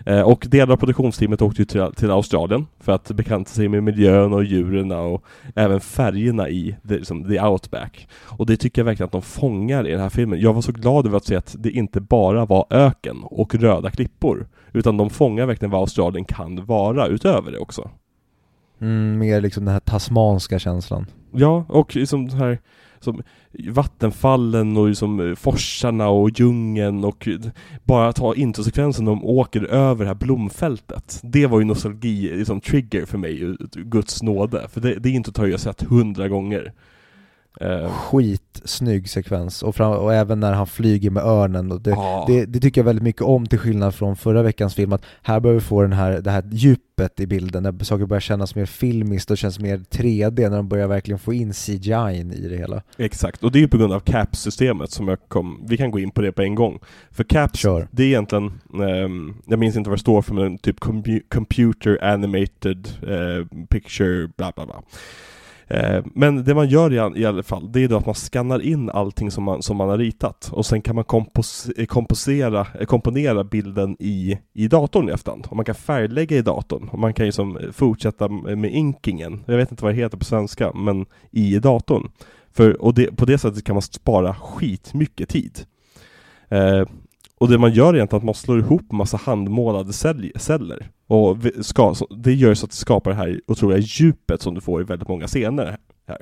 [0.06, 3.82] Eh, och delar av produktionsteamet åkte ju till, till, Australien för att bekanta sig med
[3.82, 8.08] miljön och djuren och även färgerna i the, liksom, the Outback.
[8.24, 10.40] Och det tycker jag verkligen att de fångar i den här filmen.
[10.40, 13.90] Jag var så glad över att se att det inte bara var öken och röda
[13.90, 17.90] klippor, utan de fångar verkligen vad Australien kan vara utöver det också.
[18.80, 21.06] Mm, mer liksom den här tasmanska känslan.
[21.32, 22.58] Ja, och liksom den här
[23.00, 23.22] som
[23.68, 27.40] vattenfallen och liksom forsarna och djungeln och eh,
[27.84, 31.20] bara ta introsekvensen när de åker över det här blomfältet.
[31.22, 34.68] Det var ju nostalgi, liksom trigger för mig, Guds nåde.
[34.68, 36.72] För det, det introt har jag sett hundra gånger.
[37.62, 37.90] Uh.
[37.90, 42.24] Skitsnygg sekvens och, fram, och även när han flyger med örnen och det, ah.
[42.26, 45.40] det, det, tycker jag väldigt mycket om till skillnad från förra veckans film att här
[45.40, 48.66] börjar vi få den här, det här djupet i bilden när saker börjar kännas mer
[48.66, 52.82] filmiskt och känns mer 3D när de börjar verkligen få in CGI i det hela.
[52.96, 55.98] Exakt, och det är ju på grund av CAPS-systemet som jag kom, vi kan gå
[55.98, 56.78] in på det på en gång.
[57.10, 57.88] För CAPS, sure.
[57.90, 60.80] det är egentligen, um, jag minns inte vad det står för men typ
[61.28, 64.82] computer animated uh, picture bla bla bla.
[65.70, 68.62] Eh, men det man gör i, i alla fall, det är då att man skannar
[68.62, 72.66] in allting som man, som man har ritat och sen kan man kompos, eh, komposera,
[72.80, 75.46] eh, komponera bilden i, i datorn i efterhand.
[75.50, 79.44] Och man kan färglägga i datorn och man kan ju som eh, fortsätta med inkingen,
[79.46, 82.10] jag vet inte vad det heter på svenska, men i datorn.
[82.52, 85.58] För, och det, på det sättet kan man spara skitmycket tid.
[86.48, 86.84] Eh,
[87.40, 90.88] och det man gör egentligen är att man slår ihop massa handmålade cell- celler.
[91.06, 94.80] Och ska, det gör så att det skapar det här otroliga djupet som du får
[94.80, 95.76] i väldigt många scener
[96.06, 96.18] här.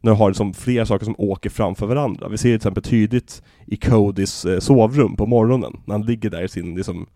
[0.00, 2.28] När du har liksom flera saker som åker framför varandra.
[2.28, 6.42] Vi ser till exempel tydligt i Codys eh, sovrum på morgonen, när han ligger där
[6.42, 7.06] i sin, liksom,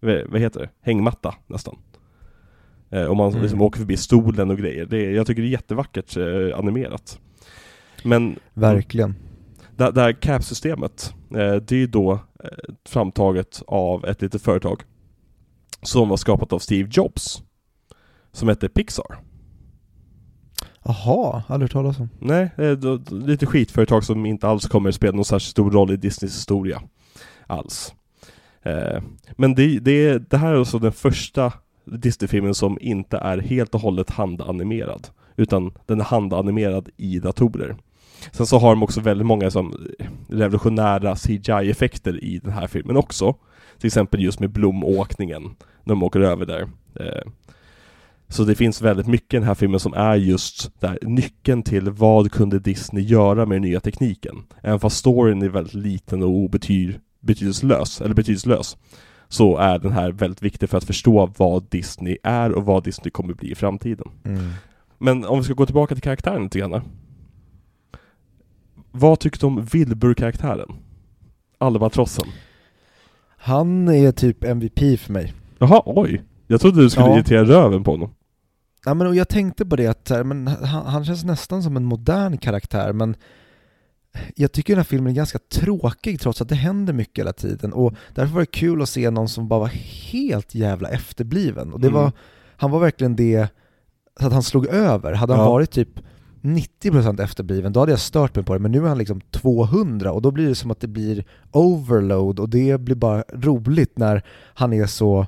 [0.00, 0.68] vad heter det?
[0.82, 1.76] Hängmatta nästan.
[2.90, 3.42] Eh, och man Mm.
[3.42, 4.86] liksom åker förbi stolen och grejer.
[4.86, 7.18] Det jag tycker det är jättevackert eh, animerat.
[8.04, 9.14] Men Verkligen.
[9.76, 12.18] det, det här CAP-systemet, det är då eh,
[12.88, 14.82] framtaget av ett litet företag
[15.82, 17.42] som var skapat av Steve Jobs,
[18.32, 19.18] som heter Pixar.
[20.84, 22.08] Jaha, aldrig hört talas om.
[22.18, 22.78] Nej, eh,
[23.10, 26.82] lite skitföretag som inte alls kommer att spela någon särskilt stor roll i Disneys historia.
[27.46, 27.94] Alls.
[28.62, 29.02] Eh,
[29.36, 31.52] men det, det, det här är alltså den första
[31.84, 35.08] Disney-filmen som inte är helt och hållet handanimerad.
[35.36, 37.76] Utan den är handanimerad i datorer.
[38.32, 39.74] Sen så har de också väldigt många som
[40.28, 43.34] revolutionära CGI-effekter i den här filmen också.
[43.78, 45.42] Till exempel just med blomåkningen,
[45.84, 46.68] när de åker över där.
[47.00, 47.30] Eh,
[48.28, 51.90] så det finns väldigt mycket i den här filmen som är just där, nyckeln till
[51.90, 54.42] vad kunde Disney göra med den nya tekniken.
[54.62, 56.50] Även fast storyn är väldigt liten och
[57.20, 58.76] betydelselös, eller betydelselös,
[59.28, 63.10] så är den här väldigt viktig för att förstå vad Disney är och vad Disney
[63.10, 64.08] kommer bli i framtiden.
[64.24, 64.50] Mm.
[64.98, 66.82] Men om vi ska gå tillbaka till karaktären lite grann.
[68.96, 70.68] Vad tyckte du om Wilbur-karaktären?
[71.58, 72.26] Albatrossen.
[73.38, 75.32] Han är typ MVP för mig.
[75.58, 76.22] Jaha, oj!
[76.46, 77.14] Jag trodde du skulle Ja.
[77.14, 78.14] irritera röven på honom.
[78.84, 81.76] Ja, men och jag tänkte på det att här, men han, han känns nästan som
[81.76, 83.16] en modern karaktär men
[84.36, 87.72] jag tycker den här filmen är ganska tråkig trots att det händer mycket hela tiden
[87.72, 89.66] och därför var det kul att se någon som bara var
[90.12, 92.00] helt jävla efterbliven och det Mm.
[92.00, 92.12] var,
[92.56, 93.48] han var verkligen det,
[94.20, 95.12] så att han slog över.
[95.12, 95.50] Hade han Ja.
[95.50, 96.00] varit typ
[96.44, 100.12] 90% efterbliven, då hade jag stört mig på det, men nu är han liksom 200
[100.12, 104.22] och då blir det som att det blir overload och det blir bara roligt när
[104.54, 105.26] han är så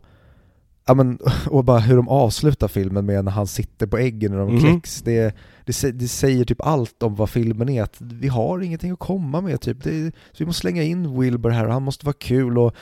[0.89, 1.19] Ja men,
[1.51, 4.61] och bara hur de avslutar filmen med när han sitter på äggen och de Mhm.
[4.61, 8.91] kläcks, det, det, det säger typ allt om vad filmen är, att vi har ingenting
[8.93, 9.83] att komma med typ.
[9.83, 12.75] Det, så vi måste slänga in Wilbur här och han måste vara kul och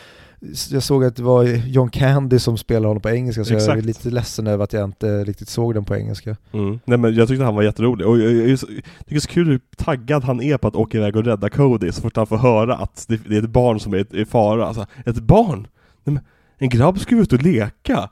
[0.71, 3.65] jag såg att det var John Candy som spelar honom på engelska så jag är
[3.69, 3.85] Exakt.
[3.85, 6.37] lite ledsen över att jag inte riktigt såg den på engelska.
[6.53, 6.81] Mm.
[6.85, 9.29] Nej men jag tyckte han var jätterolig, och jag, jag, jag, tycker det är så
[9.29, 12.27] kul hur taggad han är på att åka iväg och rädda Cody så fort han
[12.27, 14.67] får höra att det, det är ett barn som är i fara.
[14.67, 15.67] Alltså, ett barn?
[16.05, 16.21] Nej, men,
[16.59, 18.11] en grabb ska ju ut och leka!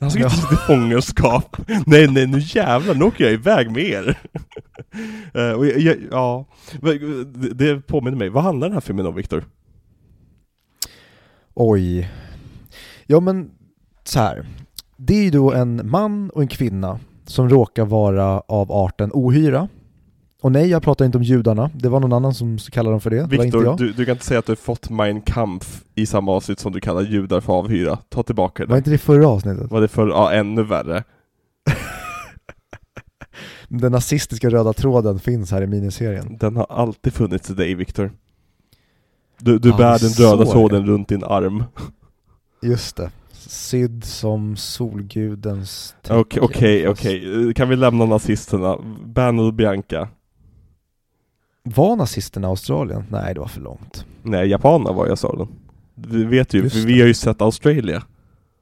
[0.00, 0.26] Han ska Ja.
[0.26, 1.56] inte sitta i fångenskap!
[1.86, 4.18] nej nej, nu jävlar, nu åker jag iväg med er!
[5.34, 6.44] Eh, och jag, ja,
[6.80, 9.44] det, det påminner mig, vad handlar den här filmen om Viktor?
[11.60, 12.10] Oj.
[13.06, 13.50] Ja men
[14.04, 14.46] så här.
[14.96, 19.68] Det är ju då en man och en kvinna som råkar vara av arten ohyra.
[20.42, 21.70] Och nej, jag pratar inte om judarna.
[21.74, 23.26] Det var någon annan som kallade dem för det.
[23.26, 26.60] Viktor, du, du kan inte säga att du har fått Mein Kampf i samma avsnitt
[26.60, 27.98] som du kallar judar för avhyra.
[28.08, 28.70] Ta tillbaka det.
[28.70, 29.70] Var inte det förra avsnittet?
[29.70, 31.04] Var det för, ja ännu värre?
[33.68, 36.36] Den nazistiska röda tråden finns här i miniserien.
[36.40, 38.10] Den har alltid funnits i dig Viktor.
[39.38, 41.64] Du, du Ja, bär den röda tråden runt din arm.
[42.62, 43.10] Just det.
[43.32, 45.94] Sydd som solgudens.
[46.08, 47.54] Okej, okej, okej.
[47.54, 48.76] Kan vi lämna nazisterna?
[49.04, 50.08] Bernard och Bianca.
[51.62, 53.04] Var nazisterna Australien?
[53.10, 54.04] Nej, det var för långt.
[54.22, 55.48] Nej, japanerna var jag sa den.
[55.94, 56.74] Vi vet ju, det.
[56.74, 58.02] vi har ju sett Australia.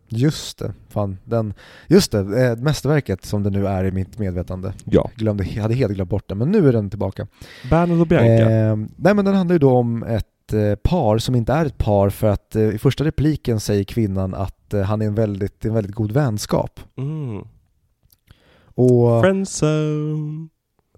[0.08, 1.18] Just det, fan.
[1.24, 1.54] Den,
[1.86, 4.72] just det, eh, mästerverket som det nu är i mitt medvetande.
[4.84, 5.10] Ja.
[5.16, 7.26] Glömde, jag hade helt glömt bort den, men nu är den tillbaka.
[7.70, 8.50] Bernard och Bianca.
[8.50, 11.78] Eh, nej men den handlar ju då om ett eh, par som inte är ett
[11.78, 15.64] par för att eh, i första repliken säger kvinnan att eh, han är en väldigt,
[15.64, 16.80] en väldigt god vänskap.
[16.96, 17.42] Mm.
[18.74, 20.48] Och Friendzone.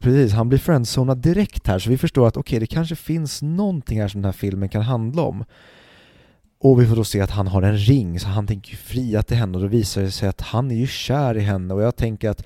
[0.01, 4.01] precis, han blir friendzonad direkt här så vi förstår att okej, det kanske finns någonting
[4.01, 5.45] här som den här filmen kan handla om.
[6.61, 9.23] Och vi får då se att han har en ring så han tänker ju fria
[9.23, 11.83] till henne och då visar det sig att han är ju kär i henne och
[11.83, 12.45] jag tänker att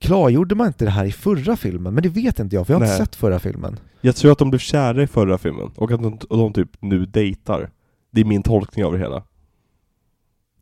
[0.00, 1.94] Klargjorde man inte det här i förra filmen?
[1.94, 2.94] Men det vet inte jag för jag har Nej.
[2.94, 3.78] inte sett förra filmen.
[4.00, 6.68] Jag tror att de blev kära i förra filmen, och att de, och de typ
[6.80, 7.70] nu dejtar.
[8.10, 9.22] Det är min tolkning av det hela.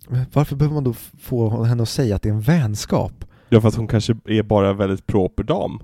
[0.09, 3.25] Men Varför behöver man då få henne att säga att det är en vänskap?
[3.49, 5.83] Ja, för att hon kanske är bara en väldigt proper dam.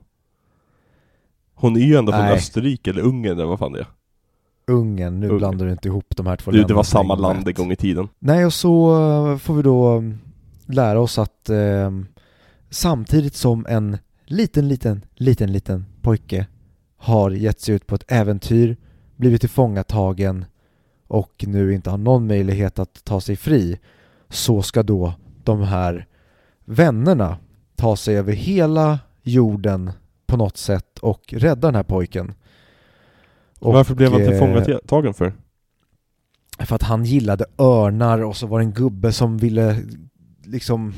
[1.55, 2.35] Hon är ju ändå från Nej.
[2.35, 3.87] Österrike, eller Ungern eller vad fan det är.
[4.67, 5.38] Ungen, nu Ung.
[5.38, 7.55] blandar du inte ihop de här två Du, det länderna var på samma land en
[7.55, 7.73] gång.
[7.73, 8.09] i tiden.
[8.19, 8.93] Nej, och så
[9.33, 10.19] eh, får vi då mm,
[10.67, 11.90] lära oss att eh,
[12.75, 16.47] samtidigt som en liten, liten, liten, liten pojke
[16.97, 18.77] har gett sig ut på ett äventyr,
[19.17, 20.45] blivit tillfångatagen
[21.07, 23.79] och nu inte har någon möjlighet att ta sig fri
[24.29, 26.07] så ska då de här
[26.65, 27.39] vännerna
[27.77, 29.93] ta sig över hela jorden
[30.27, 32.35] på något sätt och rädda den här pojken.
[33.59, 35.33] Och, Varför blev han eh, tillfångatagen för?
[36.59, 39.83] För att han gillade örnar och så var det en gubbe som ville
[40.45, 40.93] liksom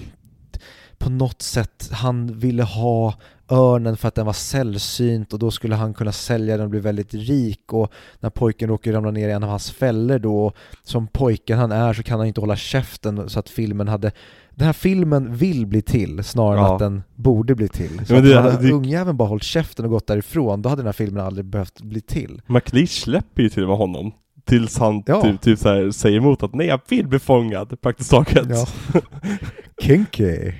[0.98, 3.14] på något sätt, han ville ha
[3.50, 6.80] örnen för att den var sällsynt och då skulle han kunna sälja den och bli
[6.80, 11.06] väldigt rik och när pojken råkar ramla ner i en av hans fällor då, som
[11.06, 14.12] pojken han är så kan han inte hålla käften så att filmen hade
[14.50, 16.66] den här filmen vill bli till snarare ja.
[16.66, 18.06] än att den borde bli till.
[18.06, 18.72] Så ja, det, hade det...
[18.72, 22.00] ungjäveln bara hållit käften och gått därifrån, då hade den här filmen aldrig behövt bli
[22.00, 22.42] till.
[22.46, 24.12] McLeish släpper ju till och med honom.
[24.44, 25.22] Tills han ja.
[25.22, 28.46] typ, typ så här, säger emot att nej jag vill bli fångad praktiskt taget.
[28.48, 28.66] Ja.
[29.82, 30.52] Kinky.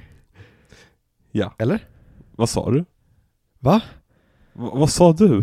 [1.36, 1.54] Ja.
[1.58, 1.84] Eller?
[2.36, 2.84] Vad sa du?
[3.58, 3.82] Va?
[4.52, 5.42] V vad sa du?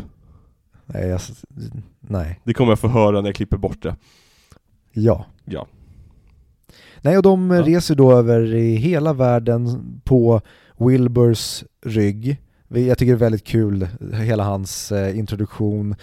[0.86, 1.22] Nej, jag,
[2.00, 2.40] nej.
[2.44, 3.96] Det kommer jag få höra när jag klipper bort det.
[4.92, 5.26] Ja.
[5.46, 5.68] Ja.
[7.02, 7.62] Nej, och de ja.
[7.62, 10.42] reser då över i hela världen på
[10.78, 12.38] Wilburs rygg.
[12.80, 15.96] Jag tycker det är väldigt kul, hela hans eh, introduktion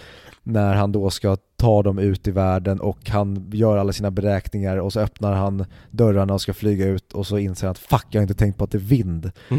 [0.43, 4.77] när han då ska ta dem ut i världen och han gör alla sina beräkningar
[4.77, 8.05] och så öppnar han dörrarna och ska flyga ut och så inser han att fuck,
[8.09, 9.31] jag har inte tänkt på att det är vind.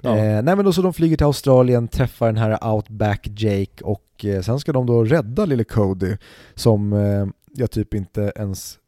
[0.00, 0.16] ja.
[0.16, 4.24] eh, nej men då så de flyger till Australien, träffar den här Outback Jake och
[4.24, 6.16] eh, sen ska de då rädda lille Cody
[6.54, 8.78] som eh, jag typ inte ens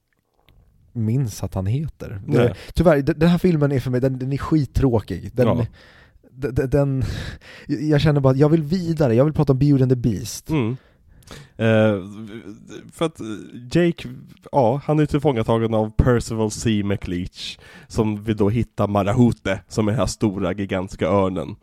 [0.93, 2.21] minns att han heter.
[2.27, 2.55] Nej.
[2.75, 5.31] Tyvärr, den här filmen är för mig, den, den är skittråkig.
[5.35, 5.67] Den, ja
[6.41, 7.03] den,
[7.67, 10.51] jag känner bara att jag vill vidare, jag vill prata om Beauty and the Beast.
[10.51, 10.77] Mm.
[11.57, 12.05] Eh,
[12.93, 13.21] för att
[13.73, 14.09] Jake,
[14.53, 16.83] ja, han är tillfångatagen av Percival C.
[16.85, 21.57] McLeach som vill då hitta Marahute, som är den här stora gigantiska örnen.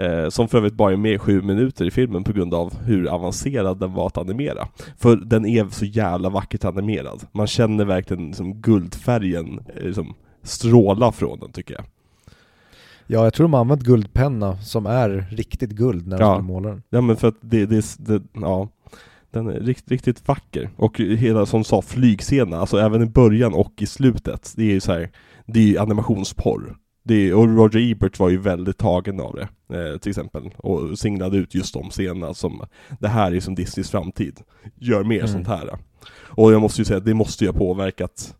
[0.00, 2.78] Eh, som för övrigt bara är med i sju minuter i filmen på grund av
[2.82, 4.68] hur avancerad den var att animera.
[4.98, 7.22] För den är så jävla vackert animerad.
[7.32, 11.84] Man känner verkligen liksom guldfärgen eh, liksom, stråla från den tycker jag.
[13.06, 16.40] Ja, jag tror de har använt guldpenna som är riktigt guld när de ja.
[16.40, 16.82] målar den.
[16.90, 18.68] Ja, men för att det, det, det ja.
[19.30, 20.70] Den är riktigt, riktigt vacker.
[20.76, 24.80] Och hela, som sa, flygscenen, alltså även i början och i slutet, det är ju
[24.80, 25.10] så här,
[25.46, 26.76] det är ju animationsporr.
[27.02, 30.98] Det är, och Roger Ebert var ju väldigt tagen av det, eh, till exempel, och
[30.98, 32.66] singlade ut just de scenerna som,
[33.00, 34.40] det här är som Disneys framtid,
[34.74, 35.28] gör mer mm.
[35.28, 35.78] sånt här.
[36.12, 38.34] Och jag måste ju säga att det måste ju ha påverkat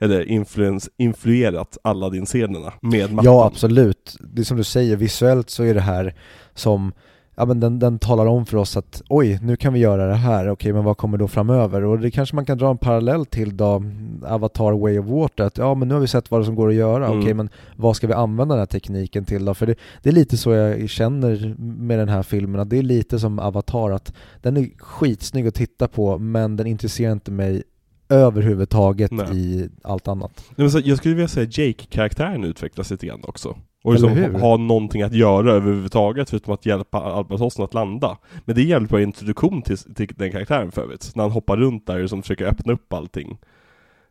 [0.00, 3.32] eller influens, influerat Aladdin-scenerna med matten.
[3.32, 4.16] Ja, absolut.
[4.20, 6.14] Det är som du säger, visuellt så är det här
[6.54, 6.92] som
[7.38, 10.14] ja men den, den talar om för oss att oj, nu kan vi göra det
[10.14, 11.84] här, okej men vad kommer då framöver?
[11.84, 13.82] Och det kanske man kan dra en parallell till då
[14.26, 16.74] Avatar Way of Water, att ja men nu har vi sett vad som går att
[16.74, 17.18] göra, mm.
[17.18, 19.54] okej men vad ska vi använda den här tekniken till då?
[19.54, 22.82] För det, det, är lite så jag känner med den här filmen, att det är
[22.82, 27.62] lite som Avatar, att den är skitsnygg att titta på men den intresserar inte mig
[28.08, 29.26] överhuvudtaget Nej.
[29.36, 30.44] i allt annat.
[30.56, 33.56] Nej, men jag skulle vilja säga att Jake-karaktären utvecklas lite grann också.
[33.84, 38.18] Och liksom ha någonting att göra överhuvudtaget förutom att hjälpa albatrossen att landa.
[38.44, 41.12] Men det är jävligt bra introduktion till, till den karaktären för övrigt.
[41.14, 43.38] När han hoppar runt där och försöker öppna upp allting.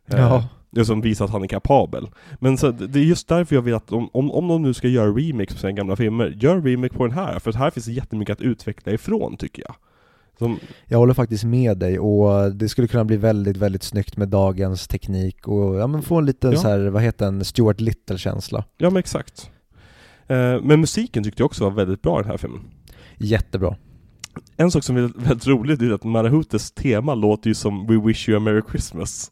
[0.08, 0.44] Eh, ja.
[0.78, 2.08] Eh, som visar att han är kapabel.
[2.40, 4.88] Men så, det är just därför jag vill att om, om, om de nu ska
[4.88, 7.40] göra remix på sina gamla filmer, gör remake på den här.
[7.40, 9.76] För här finns det jättemycket att utveckla ifrån tycker jag.
[10.38, 10.60] Som...
[10.86, 14.88] Jag håller faktiskt med dig och det skulle kunna bli väldigt, väldigt snyggt med dagens
[14.88, 16.58] teknik och ja, men få en liten ja.
[16.58, 18.64] så här, vad heter den, Stuart Little-känsla.
[18.78, 19.52] Ja men exakt.
[20.28, 22.62] Eh, men musiken tyckte jag också var väldigt bra i den här filmen.
[23.18, 23.76] Jättebra.
[24.58, 28.30] En sak som är väldigt roligt är att Marahutes tema låter ju som We Wish
[28.30, 29.32] You A Merry Christmas.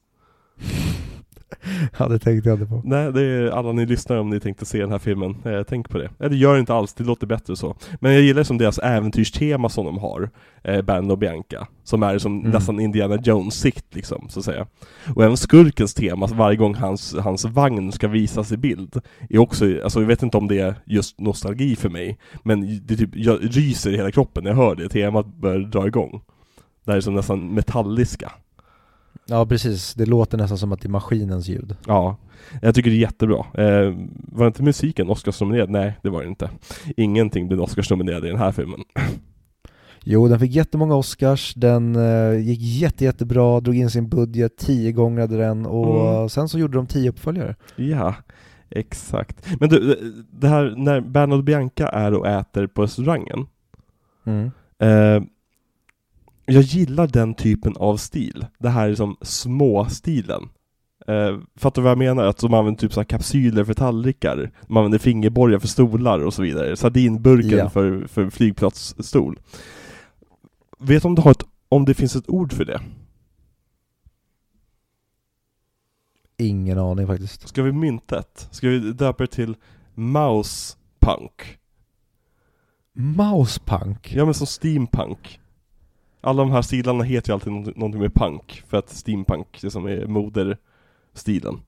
[1.99, 2.81] ja, det tänkte jag inte på.
[2.83, 5.35] Nej, det är alla ni lyssnar om ni tänkte se den här filmen.
[5.45, 6.09] Eh, tänk på det.
[6.19, 7.75] Eller gör inte alls, det låter bättre så.
[7.99, 10.29] Men jag gillar som deras äventyrstema som de har,
[10.63, 11.67] eh, Band och Bianca.
[11.83, 12.51] Som är som mm.
[12.51, 14.67] nästan Indiana Jones-sikt liksom, så att säga.
[15.15, 19.65] Och även skurkens tema, varje gång hans, hans vagn ska visas i bild, är också,
[19.83, 23.39] alltså jag vet inte om det är just nostalgi för mig, men det typ, jag
[23.41, 26.21] ryser i hela kroppen när jag hör det temat börjar dra igång.
[26.85, 28.31] Det här är som nästan metalliska.
[29.27, 31.75] Ja precis, det låter nästan som att det är maskinens ljud.
[31.87, 32.17] Ja,
[32.61, 33.45] jag tycker det är jättebra.
[33.53, 35.69] Eh, var inte musiken Oscarsnominerad?
[35.69, 36.49] Nej, det var det inte.
[36.97, 38.79] Ingenting blev Oscarsnominerad i den här filmen.
[40.07, 44.91] Jo, den fick jättemånga Oscars, den uh, gick jätte, jättebra, drog in sin budget, tio
[44.91, 46.29] gånger den och mm.
[46.29, 47.55] sen så gjorde de tio uppföljare.
[47.75, 48.15] Ja,
[48.69, 49.59] exakt.
[49.59, 49.99] Men du,
[50.31, 53.47] det här när Bernard Bianca är och äter på restaurangen,
[54.25, 54.51] mm.
[54.79, 55.23] eh,
[56.45, 58.45] jag gillar den typen av stil.
[58.59, 60.49] Det här är som små-stilen.
[61.07, 62.23] Eh, fattar du vad jag menar?
[62.25, 66.41] Att de använder typ så kapsyler för tallrikar, de använder fingerborgar för stolar och så
[66.41, 67.69] vidare, sardinburken Ja.
[67.69, 69.39] för, för flygplatsstol.
[70.79, 72.81] Vet om, du har ett, om det finns ett ord för det?
[76.37, 77.47] Ingen aning faktiskt.
[77.47, 78.47] Ska vi mynta ett?
[78.51, 79.55] Ska vi döpa det till
[79.93, 81.57] mouse punk?
[82.93, 84.13] Mousepunk?
[84.15, 85.39] Ja men som steampunk.
[86.25, 89.85] Alla de här stilarna heter ju alltid någonting med punk, för att steampunk, det som
[89.87, 91.61] är moderstilen.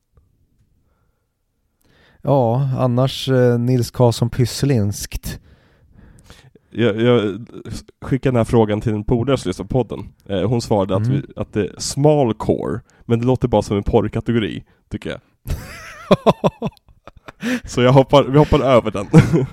[2.21, 5.39] Ja, annars eh, Nils Karlsson Pysselinskt.
[6.69, 7.45] Jag, jag
[8.01, 10.09] skickade den här frågan till en polare som lyssnar på podden.
[10.25, 11.11] Eh, hon svarade att, Mm.
[11.27, 15.19] vi, att det är small core, men det låter bara som en porrkategori, tycker jag.
[17.69, 19.07] Så jag hoppar, vi hoppar över den.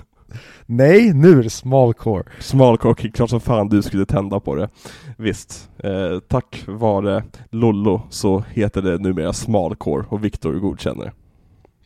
[0.65, 2.23] Nej, nu är det smallcore.
[2.39, 4.69] small core, okej, klart som fan du skulle tända på det.
[5.17, 5.69] Visst.
[5.77, 11.11] Eh, tack vare Lollo så heter det numera small core och Viktor godkänner.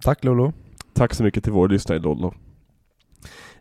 [0.04, 0.54] Tack Lolo.
[0.94, 2.34] Tack så mycket till vår lyssnare Lollo.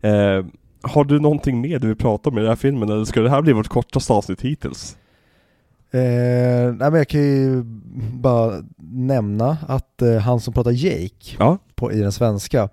[0.00, 0.44] Eh,
[0.82, 3.30] har du någonting mer du vill prata om i den här filmen, eller ska det
[3.30, 4.96] här bli vårt kortaste avsnitt hittills?
[5.90, 6.00] Eh,
[6.74, 7.62] nej men jag kan ju
[8.12, 8.52] bara
[8.92, 11.58] nämna att eh, han som pratar Jake Ja.
[11.74, 12.68] på, i den svenska,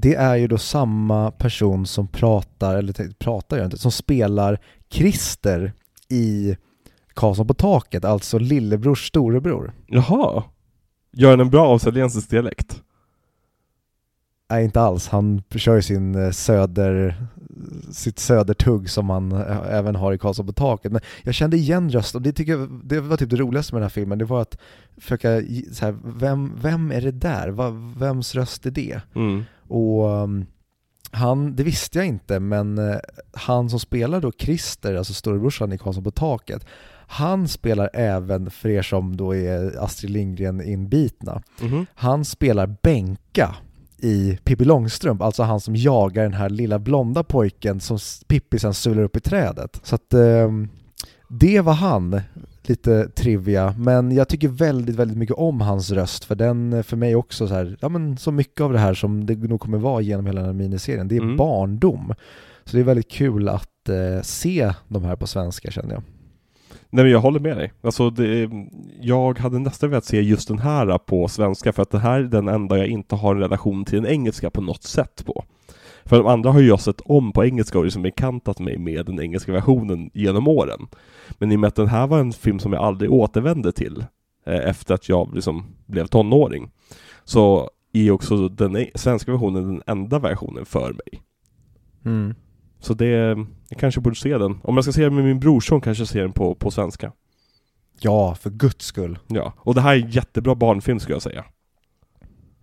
[0.00, 4.58] det är ju då samma person som pratar, eller pratar jag inte, som spelar
[4.90, 5.72] Christer
[6.08, 6.56] i
[7.14, 9.72] Karlsson på taket, alltså lillebrors storebror.
[9.86, 10.42] Jaha.
[11.12, 12.82] Gör han en bra australiensisk dialekt?
[14.50, 15.08] Nej, inte alls.
[15.08, 17.26] Han kör ju sin eh, söder,
[17.92, 20.92] sitt södertugg som han eh, även har i Karlsson på taket.
[20.92, 23.80] Men jag kände igen röst och det tycker jag, det var typ det roligaste med
[23.80, 24.18] den här filmen.
[24.18, 24.58] Det var att
[24.96, 25.42] försöka,
[25.72, 27.48] så här, vem, vem är det där?
[27.48, 29.00] Va, vems röst är det?
[29.14, 29.44] Mm.
[29.68, 30.46] Och um,
[31.10, 32.96] han, det visste jag inte, men eh,
[33.32, 36.66] han som spelar då Christer, alltså storebrorsan i Karlsson på taket,
[37.10, 41.86] han spelar även, för er som då är Astrid Lindgren inbitna, Mhm.
[41.94, 43.54] han spelar Benka
[43.98, 48.74] i Pippi Långstrump, alltså han som jagar den här lilla blonda pojken som Pippi sen
[48.74, 49.80] sular upp i trädet.
[49.82, 50.68] Så att ehm,
[51.28, 52.20] det var han,
[52.68, 57.16] lite trivia, men jag tycker väldigt, väldigt mycket om hans röst för den för mig
[57.16, 60.00] också så här, ja men så mycket av det här som det nog kommer vara
[60.00, 61.36] genom hela den här miniserien, det är Mm.
[61.36, 62.14] barndom.
[62.64, 66.02] Så det är väldigt kul att eh, se de här på svenska känner jag.
[66.90, 67.72] Nej men jag håller med dig.
[67.82, 68.50] Alltså det,
[69.00, 72.24] jag hade nästan velat se just den här på svenska för att det här är
[72.24, 75.44] den enda jag inte har en relation till den engelska på något sätt på.
[76.08, 79.06] För de andra har ju jag sett om på engelska och liksom bekantat mig med
[79.06, 80.86] den engelska versionen genom åren.
[81.38, 84.04] Men i och med att den här var en film som jag aldrig återvände till
[84.46, 86.70] eh, efter att jag liksom blev tonåring
[87.24, 91.22] så är också den e- svenska versionen den enda versionen för mig.
[92.80, 93.06] Så det,
[93.68, 94.58] jag kanske borde se den.
[94.62, 97.12] Om jag ska se den med min brorson kanske jag ser den på, på svenska.
[98.00, 99.18] Ja, för guds skull.
[99.26, 101.44] Ja, och det här är en jättebra barnfilm skulle jag säga.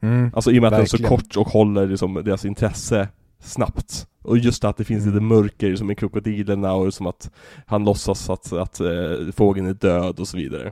[0.02, 0.32] Mm.
[0.36, 1.18] Alltså i och med att den är så Verkligen.
[1.18, 3.08] kort och håller liksom deras intresse
[3.46, 4.08] snabbt.
[4.22, 7.32] Och just att det finns lite mörker som i krokodilerna och som att
[7.66, 10.72] han låtsas att, att eh, fågeln är död och så vidare.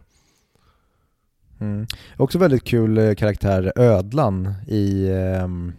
[1.59, 1.87] Mm.
[2.17, 5.73] Också väldigt kul eh, karaktär Ödlan i ehm,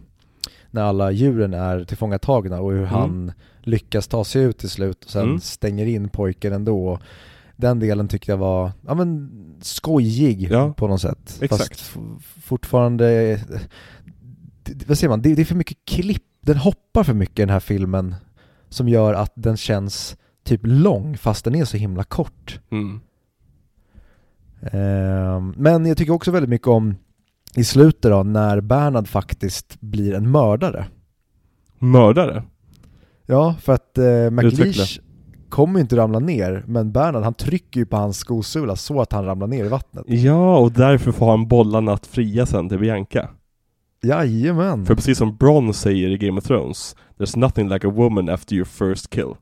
[0.71, 2.89] när alla djuren är tillfångatagna och hur Mm.
[2.93, 3.31] han
[3.63, 5.39] lyckas ta sig ut till slut och sen Mm.
[5.39, 6.99] stänger in pojken ändå.
[7.57, 9.29] Den delen tyckte jag var ja, men,
[9.61, 11.37] skojig Ja, på något sätt.
[11.41, 11.79] exakt.
[11.79, 11.97] Fast
[12.43, 13.39] fortfarande, eh,
[14.87, 17.59] vad säger man, det, det är för mycket klipp, den hoppar för mycket den här
[17.59, 18.15] filmen
[18.69, 22.59] som gör att den känns typ lång fast den är så himla kort.
[22.71, 23.01] Mm.
[24.61, 26.95] Ehm, Men jag tycker också väldigt mycket om
[27.55, 30.85] i slutet då, när Bernhard faktiskt blir en mördare.
[31.79, 32.43] Mördare?
[33.25, 34.99] Ja, för att eh, McLeish
[35.49, 39.11] kommer ju inte ramla ner, men Bernhard han trycker ju på hans skosula så att
[39.11, 40.05] han ramlar ner i vattnet.
[40.07, 43.29] Ja, och därför får han bollarna att fria sen till Bianca.
[44.05, 44.85] Jajamän!
[44.85, 48.55] För precis som Bronn säger i Game of Thrones, There's nothing like a woman after
[48.55, 49.35] your first kill.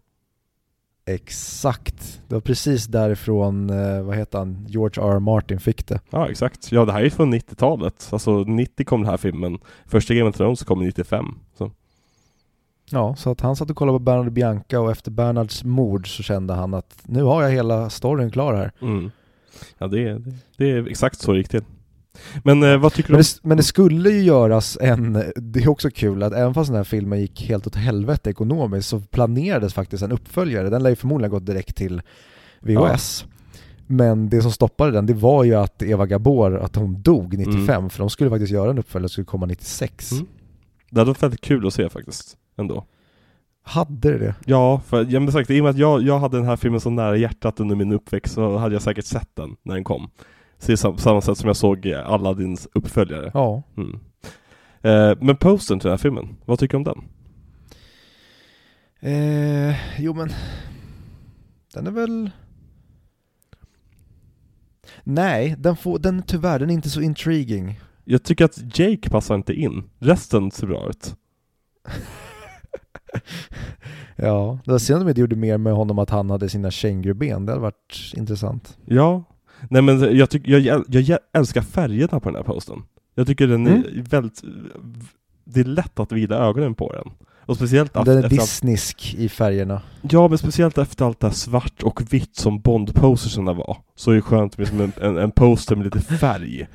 [1.06, 2.22] Exakt.
[2.28, 5.16] Det var precis därifrån, eh, vad heter han, George R.
[5.16, 5.20] R.
[5.20, 6.00] Martin fick det.
[6.10, 6.72] Ja, exakt.
[6.72, 8.10] Ja, det här är från 90-talet.
[8.12, 9.60] Alltså 90 kom den här filmen.
[9.86, 11.26] Första Game of Thrones kom 95.
[11.58, 11.72] Så.
[12.90, 16.18] Ja, så att han satt och kollade på Bernhard och Bianca och efter Bernhards mord
[16.18, 18.72] så kände han att nu har jag hela storyn klar här.
[18.82, 19.12] Mm.
[19.78, 21.64] Ja, det är, det, det är exakt så det gick till.
[22.44, 25.70] Men eh, vad tycker du Men det, men det skulle ju göras en, det är
[25.70, 29.74] också kul att även fast den här filmen gick helt åt helvete ekonomiskt så planerades
[29.74, 30.70] faktiskt en uppföljare.
[30.70, 32.02] Den lär ju förmodligen gått direkt till
[32.62, 33.26] VHS.
[33.88, 37.90] Men det som stoppade den, det var ju att Eva Gabor, att hon dog 95,
[37.90, 40.12] för de skulle faktiskt göra en uppföljare skulle komma 96.
[40.12, 40.26] Mm.
[40.90, 42.86] Det hade varit väldigt kul att se faktiskt, ändå.
[43.64, 44.36] Hade det det?
[44.46, 46.80] Ja, för ja, men sagt, i och med att jag, jag hade den här filmen
[46.80, 50.10] så nära hjärtat under min uppväxt så hade jag säkert sett den när den kom.
[50.64, 53.32] Så sam samma sätt som jag såg Aladdins uppföljare.
[53.34, 53.64] Ja.
[53.78, 54.00] Mm.
[54.82, 57.04] Eh, men posten till den här filmen, vad tycker du om den?
[59.00, 60.30] Eh, jo men,
[61.74, 62.32] den är väl...
[65.04, 67.80] Nej, den, får, den tyvärr, den är inte så intriguing.
[68.04, 71.16] Jag tycker att Jake passar inte in, resten ser bra ut.
[74.16, 76.72] ja, det var synd att de inte gjorde mer med honom att han hade sina
[76.72, 78.78] kängurben, det hade varit intressant.
[78.86, 79.24] Ja,
[79.70, 82.84] nej men jag, tycker, jag, jag, jag älskar färgerna på den här posten.
[83.16, 84.04] Jag tycker den är Mm.
[84.10, 84.44] väldigt,
[85.46, 87.12] det är lätt att vrida ögonen på den.
[87.46, 89.82] Och speciellt Den är Disneysk i färgerna.
[90.02, 94.16] Ja, men speciellt efter allt det här svart och vitt som Bond-poserserna var, så är
[94.16, 96.68] det skönt med en, en, en poster med lite färg.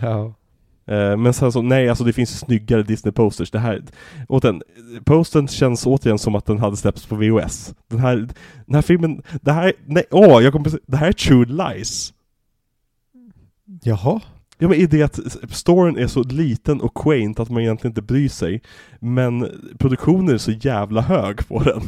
[0.00, 0.34] Ja.
[0.90, 3.50] Eh, men sen så, nej alltså det finns snyggare Disney-posters.
[3.52, 3.82] Det här,
[4.28, 4.62] återigen,
[5.04, 7.74] postern känns återigen som att den hade släppts på VHS.
[7.88, 8.16] Den här,
[8.66, 12.12] den här filmen, det här, nej, åh, jag kommer det här är True Lies.
[13.82, 14.20] Jaha?
[14.58, 15.20] Ja men i det att
[15.50, 18.62] storyn är så liten och quaint att man egentligen inte bryr sig,
[19.00, 21.82] men produktionen är så jävla hög på den.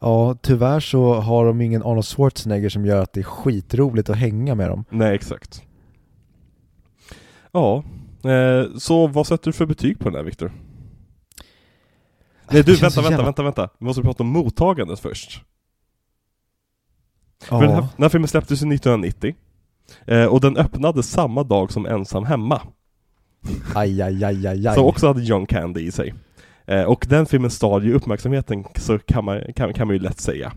[0.00, 4.16] Ja, tyvärr så har de ingen Arnold Schwarzenegger som gör att det är skitroligt att
[4.16, 4.84] hänga med dem.
[4.90, 5.62] Nej, exakt.
[7.52, 7.84] Ja,
[8.30, 10.52] eh, så vad sätter du för betyg på den här Viktor?
[12.50, 13.68] Nej du, vänta, vänta, jävla- vänta, vänta.
[13.78, 15.42] Vi måste prata om mottagandet först.
[17.50, 17.58] Ja.
[17.58, 19.34] För den, här, den här filmen släpptes ju 1990.
[20.06, 22.60] Eh, och den öppnade samma dag som Ensam Hemma.
[23.74, 24.74] Aj, aj, aj, aj, aj.
[24.74, 26.14] Som också hade John Candy i sig.
[26.66, 30.20] Eh, och den filmen stal ju uppmärksamheten, så kan man, kan, kan man ju lätt
[30.20, 30.52] säga.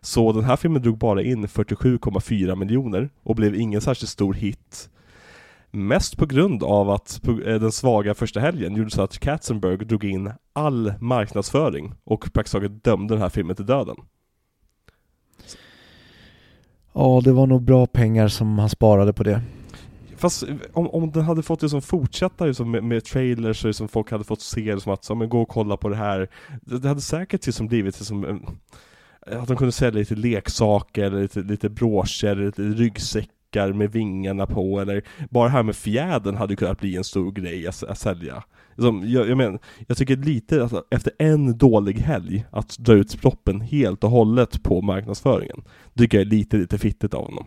[0.00, 4.90] Så den här filmen drog bara in 47,4 miljoner och blev ingen särskilt stor hit.
[5.76, 10.04] Mest på grund av att eh, den svaga första helgen gjorde så att Katzenberg drog
[10.04, 13.96] in all marknadsföring och praktiskt taget dömde den här filmen till döden.
[16.92, 19.42] Ja, det var nog bra pengar som han sparade på det.
[20.16, 23.88] Fast eh, om, om den hade fått liksom fortsätta liksom med, med trailers och liksom
[23.88, 26.28] folk hade fått se det som att, så, men gå och kolla på det här.
[26.62, 28.40] Det, det hade säkert liksom blivit liksom
[29.26, 32.62] att de kunde sälja lite leksaker, lite, lite broscher, lite
[33.56, 37.32] ryggsäckar med vingarna på, eller bara det här med fjädern hade kunnat bli en stor
[37.32, 38.42] grej att, att sälja.
[38.76, 43.20] Liksom, jag, jag, men, jag tycker lite att efter en dålig helg, att dra ut
[43.20, 45.62] proppen helt och hållet på marknadsföringen,
[45.98, 47.46] tycker jag är lite, lite fittigt av honom.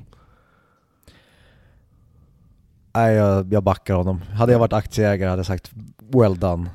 [2.95, 4.21] Nej, jag, jag backar honom.
[4.33, 5.71] Hade jag varit aktieägare hade jag sagt
[6.13, 6.69] well done.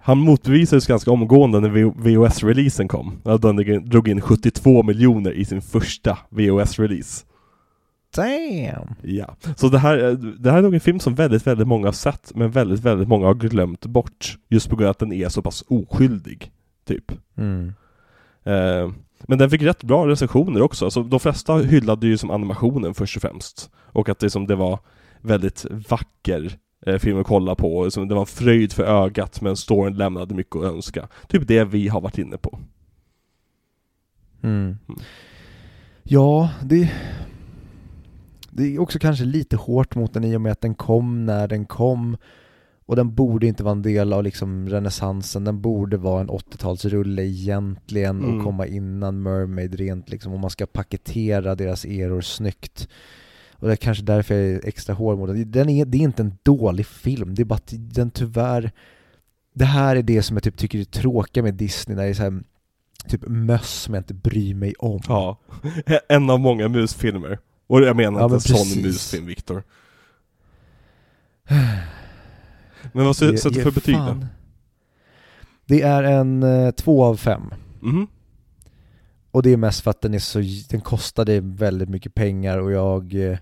[0.00, 3.20] Han motbevisades ganska omgående när VHS-releasen kom.
[3.24, 3.56] Ja, Den
[3.88, 7.24] drog in 72 miljoner i sin första VHS-release.
[8.14, 8.94] Damn!
[9.02, 9.36] Ja.
[9.56, 9.96] Så det här,
[10.38, 13.08] det här är nog en film som väldigt, väldigt många har sett, men väldigt, väldigt
[13.08, 14.38] många har glömt bort.
[14.48, 16.50] Just på grund av att den är så pass oskyldig,
[16.84, 17.12] typ.
[17.36, 17.74] Mm.
[18.44, 18.90] Eh,
[19.28, 20.84] men den fick rätt bra recensioner också.
[20.84, 23.70] Alltså, de flesta hyllade ju som animationen först och främst.
[23.76, 24.78] Och att det, som det var
[25.20, 27.76] väldigt vacker eh, film att kolla på.
[27.76, 31.08] Och Liksom, det var en fröjd för ögat, men storyn lämnade mycket att önska.
[31.28, 32.58] Typ det vi har varit inne på.
[34.42, 34.78] Mm.
[36.02, 36.92] Ja, det...
[38.56, 41.48] Det är också kanske lite hårt mot den i och med att den kom när
[41.48, 42.16] den kom
[42.86, 47.22] och den borde inte vara en del av liksom renässansen, den borde vara en 80-talsrulle
[47.22, 48.38] egentligen Mm.
[48.38, 52.88] och komma innan Mermaid rent liksom om man ska paketera deras eror snyggt.
[53.52, 55.50] Och det är kanske därför jag är extra hård mot den.
[55.50, 58.72] den är, det är inte en dålig film, det är bara att den tyvärr
[59.54, 62.14] Det här är det som jag typ tycker är tråkiga med Disney, när det är
[62.14, 62.42] så här,
[63.08, 65.00] typ möss som jag inte bryr mig om.
[65.08, 65.38] Ja.
[66.08, 67.38] En av många musfilmer.
[67.74, 68.82] Och jag menar Ja, inte men en sån precis.
[68.84, 69.62] musfilm, Viktor.
[72.92, 74.26] Men vad sätter du för betyg då?
[75.66, 77.42] Det är en eh, två av fem.
[77.80, 78.06] Mhm.
[79.30, 82.72] Och det är mest för att den är så, den kostade väldigt mycket pengar och
[82.72, 83.38] jag eh,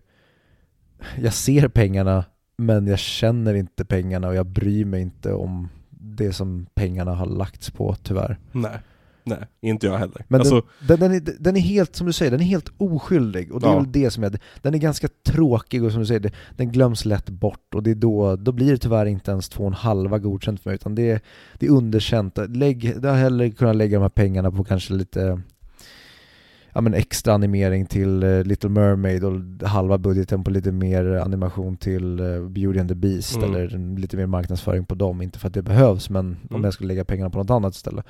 [1.21, 2.25] Jag ser pengarna
[2.57, 7.27] men jag känner inte pengarna och jag bryr mig inte om det som pengarna har
[7.27, 8.39] lagts på tyvärr.
[8.53, 8.79] Nej.
[9.25, 10.25] Nej, inte jag heller.
[10.29, 12.73] Men alltså, den, den, den, är, den är helt, som du säger, den är helt
[12.79, 13.79] oskyldig och det är Ja.
[13.79, 17.31] väl det som är, den är ganska tråkig och som du säger, den glöms lätt
[17.31, 20.19] bort och det är då, då blir det tyvärr inte ens två och en halva
[20.19, 21.21] godkänt för mig utan det är,
[21.59, 22.39] det är underkänt.
[22.49, 25.41] Lägg, det har hellre kunnat lägga de här pengarna på kanske lite
[26.75, 31.77] ja, men extra animering till eh, Little Mermaid och halva budgeten på lite mer animation
[31.77, 33.51] till eh, Beauty and the Beast Mm.
[33.55, 36.65] eller lite mer marknadsföring på dem, inte för att det behövs men om Mm.
[36.65, 38.05] jag skulle lägga pengarna på något annat istället.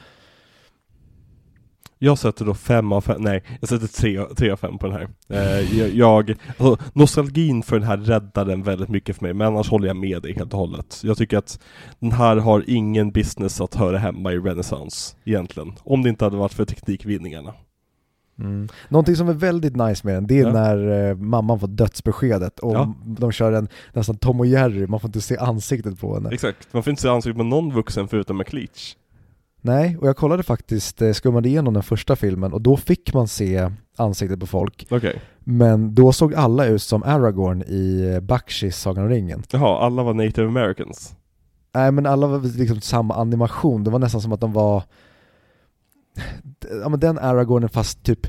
[2.05, 4.97] Jag sätter då fem av fem, nej, jag sätter tre, tre av fem på den
[4.97, 5.09] här.
[5.29, 9.47] Eh, jag, jag alltså, nostalgin för den här räddar den väldigt mycket för mig, men
[9.47, 11.01] annars håller jag med dig helt och hållet.
[11.03, 11.61] Jag tycker att
[11.99, 15.73] den här har ingen business att höra hemma i renässans, egentligen.
[15.85, 17.55] Om det inte hade varit för teknikvinningarna.
[18.39, 18.69] Mm.
[18.89, 20.53] Någonting som är väldigt nice med den, det är Ja.
[20.53, 22.95] när eh, mamman får dödsbeskedet och Ja.
[23.05, 26.31] de kör en nästan Tom och Jerry, man får inte se ansiktet på henne.
[26.33, 28.97] Exakt, man får inte se ansiktet på någon vuxen förutom McLeach.
[29.65, 33.29] Nej, och jag kollade faktiskt, eh, skummade igenom den första filmen och då fick man
[33.29, 34.87] se ansiktet på folk.
[34.91, 35.21] Okej.
[35.39, 39.43] Men då såg alla ut som Aragorn i eh, Bakshis Sagan om ringen.
[39.51, 41.15] Jaha, alla var native americans.
[41.75, 44.83] Nej men alla var liksom samma animation, det var nästan som att de var
[46.83, 48.27] Ja men den Aragornen fast typ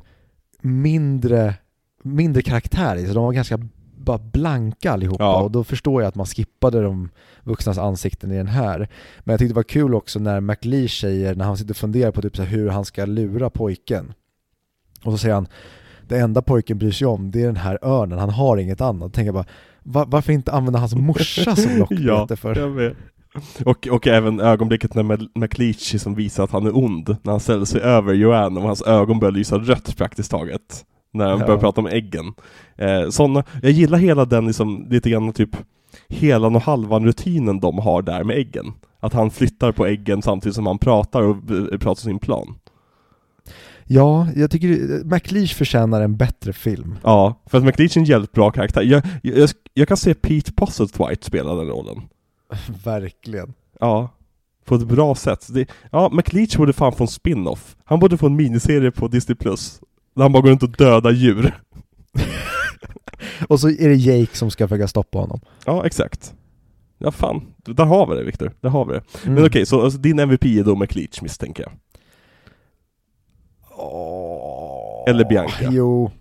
[0.62, 1.56] mindre,
[2.04, 3.60] mindre karaktär i, så de var ganska
[4.06, 5.42] bara blanka allihopa Ja.
[5.42, 7.10] och då förstår jag att man skippade de
[7.44, 8.90] vuxnas ansikten i den här.
[9.20, 12.12] Men jag tyckte det var kul också när McLeach säger, när han sitter och funderar
[12.12, 14.14] på typ så hur han ska lura pojken.
[15.04, 15.48] Och så säger han,
[16.08, 19.02] det enda pojken bryr sig om det är den här örnen, han har inget annat.
[19.02, 19.46] Då tänker jag bara,
[19.84, 22.56] va- varför inte använda hans morsa som lockbete för?
[22.60, 22.98] jag vet.
[23.66, 27.40] Och, och även ögonblicket när Mc- McLeach som visar att han är ond, när han
[27.40, 30.86] ställer sig över Joanne och hans ögon börjar lysa rött praktiskt taget.
[31.14, 31.46] När han Ja.
[31.46, 32.34] börjar prata om äggen.
[32.76, 35.58] Eh, såna, jag gillar hela den liksom, lite grann typ
[36.10, 38.74] helan och halvan rutinen de har där med äggen.
[39.00, 42.56] Att han flyttar på äggen samtidigt som han pratar och eh, pratar sin plan.
[43.86, 46.96] Ja, jag tycker McLeach förtjänar en bättre film.
[47.04, 48.82] Ja, för att McLeach är en jävligt bra karaktär.
[48.82, 52.02] Jag, jag, jag kan se Pete Postlethwaite spela den rollen.
[52.84, 53.54] Verkligen.
[53.80, 54.10] Ja,
[54.66, 55.48] på ett bra sätt.
[55.54, 57.76] Det, ja, McLeach borde fan få en spin-off.
[57.86, 59.80] Han borde få en miniserie på Disney Plus.
[60.16, 61.60] Där han bara går runt och dödar djur.
[63.48, 65.40] Och så är det Jake som ska försöka stoppa honom.
[65.66, 66.34] Ja, exakt.
[66.98, 67.42] Ja, fan.
[67.66, 68.52] Där har vi det, Viktor.
[68.62, 69.02] Där har vi det.
[69.24, 69.36] Mm.
[69.36, 71.72] Men okej, så alltså, din MVP är då McLeach misstänker jag.
[73.78, 75.04] Åh.
[75.08, 75.70] Eller Bianca.
[75.72, 76.12] Jo,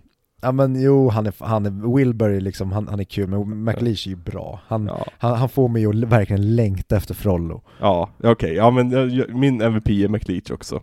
[0.41, 3.63] ja men jo, han är, han är, Wilbur är liksom, han, han är kul, men
[3.63, 4.59] McLeach är ju bra.
[4.67, 7.61] Han, Ja, han, han får mig att verkligen längta efter Frollo.
[7.79, 8.53] ja okej.
[8.53, 10.75] Ja, men jag, min MVP är McLeach också.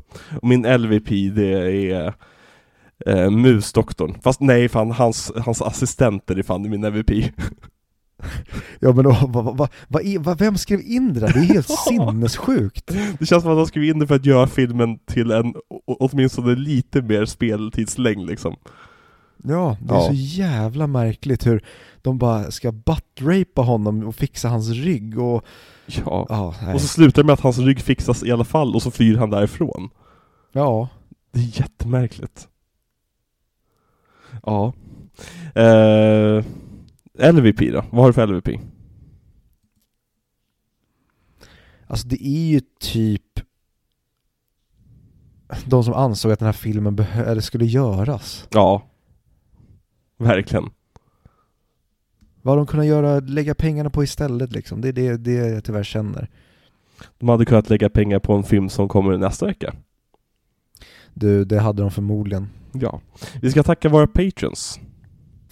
[0.43, 1.53] Och min LVP, det
[1.93, 2.15] är
[3.07, 4.17] eh, Musdoktorn.
[4.23, 7.11] Fast nej, fan, hans, hans assistenter är fan min MVP.
[8.81, 9.69] Ja men vad, vad,
[10.21, 11.33] vad, vem skrev in det där?
[11.33, 12.87] Det är helt sinnessjukt.
[13.19, 15.55] Det känns som att de skrev in det för att göra filmen till en
[15.87, 18.57] åtminstone lite mer speltidslängd liksom.
[19.45, 20.07] Ja, det är Ja.
[20.07, 21.65] så jävla märkligt hur
[22.03, 25.45] de bara ska buttrapa honom och fixa hans rygg och...
[25.87, 26.27] Ja.
[26.29, 26.55] Ja.
[26.75, 29.17] Och så slutar det med att hans rygg fixas i alla fall och så flyr
[29.17, 29.91] han därifrån.
[30.53, 30.89] ja.
[31.33, 32.49] Det är jättemärkligt.
[34.43, 34.73] Ja.
[35.55, 36.45] Eh,
[37.33, 37.85] LVP då?
[37.91, 38.49] Vad har du för LVP?
[41.87, 43.23] Alltså det är ju typ
[45.67, 48.49] de som ansåg att den här filmen behö- skulle göras.
[48.51, 48.83] Ja.
[50.19, 50.71] Verkligen.
[52.43, 54.81] Vad de kunnat göra, lägga pengarna på istället liksom.
[54.81, 56.29] Det är det, det jag tyvärr känner.
[57.19, 59.75] De hade kunnat lägga pengar på en film som kommer nästa vecka.
[61.15, 62.49] Du, det hade de förmodligen.
[62.73, 63.01] Ja.
[63.43, 64.81] Vi ska tacka våra patrons.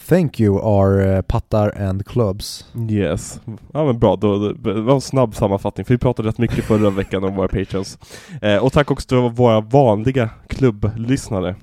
[0.08, 2.66] Thank you our eh, pattar and clubs.
[2.90, 3.40] Yes.
[3.72, 6.64] Ja men bra, då, då, det var en snabb sammanfattning för vi pratade rätt mycket
[6.64, 7.98] förra veckan om våra patrons.
[8.42, 11.56] Eh, och tack också till våra vanliga klubblyssnare.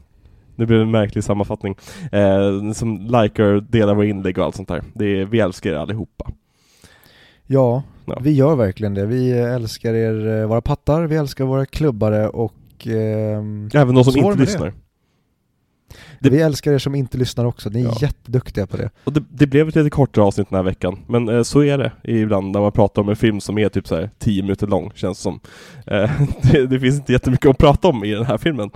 [0.55, 1.75] Nu blev det en märklig sammanfattning.
[2.11, 4.83] Eh, som likar, delar våra inlägg och allt sånt där.
[4.93, 6.31] Det är, vi älskar er allihopa.
[7.47, 8.17] Ja, Ja.
[8.21, 9.05] vi gör verkligen det.
[9.05, 12.53] Vi eh, älskar er, eh, våra pattar, vi älskar våra klubbare och
[12.87, 14.73] ehm, Även de som inte med det.
[16.19, 17.69] Det- vi älskar er som inte lyssnar också.
[17.69, 17.97] Ni är Ja.
[18.01, 18.89] jätteduktiga på det.
[19.03, 21.77] Och det, det blev ett lite kortare avsnitt den här veckan, men eh, så är
[21.77, 24.67] det ibland när man pratar om en film som är typ så här 10 minuter
[24.67, 25.39] lång, känns som.
[25.87, 26.11] Eh,
[26.51, 28.69] det, det finns inte jättemycket att prata om i den här filmen.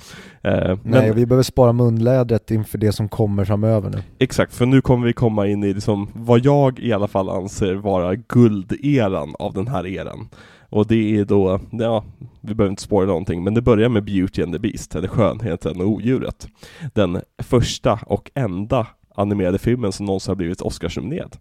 [0.43, 3.97] Eh, Nej, men vi behöver spara munlädret inför det som kommer framöver nu.
[4.19, 7.73] exakt, för nu kommer vi komma in i liksom vad jag i alla fall anser
[7.75, 10.27] vara gulderan av den här eran.
[10.69, 12.03] Och det är då, ja,
[12.41, 15.81] vi behöver inte spåra någonting, men det börjar med Beauty and the Beast, eller Skönheten
[15.81, 16.47] och Odjuret.
[16.93, 21.37] Den första och enda animerade filmen som någonsin har blivit Oscarsnominerad.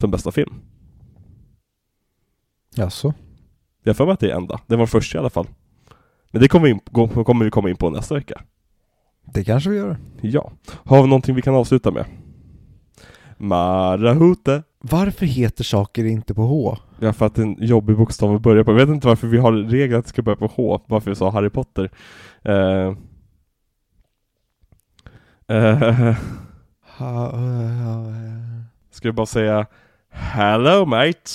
[0.00, 0.54] Som bästa film.
[2.74, 3.14] Jaså?
[3.82, 4.60] Jag har för mig att det är enda.
[4.66, 5.46] Det var första i alla fall.
[6.30, 6.80] Men det kommer vi, in,
[7.24, 8.42] kommer vi komma in på nästa vecka.
[9.24, 9.98] Det kanske vi gör.
[10.20, 10.52] Ja.
[10.68, 12.04] Har vi någonting vi kan avsluta med?
[13.36, 14.62] Marahute.
[14.78, 16.78] Varför heter saker inte på H?
[16.98, 18.70] Ja, för att en jobbig bokstav att börja på.
[18.70, 21.14] Jag vet inte varför vi har regler att det ska börja på H, varför vi
[21.14, 21.90] sa Harry Potter.
[26.98, 29.66] Ha, uh, Ska jag bara säga
[30.10, 31.30] Hello mate!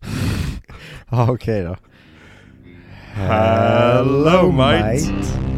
[1.10, 1.76] Ja, okej då.
[3.12, 5.49] Hello, mate.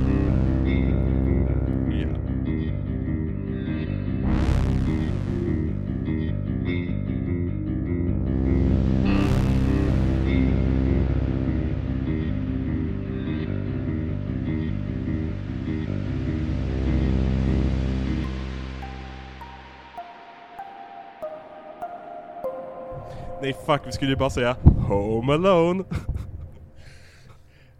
[23.52, 24.56] Nej fuck, vi skulle ju bara säga
[24.88, 25.84] Home Alone.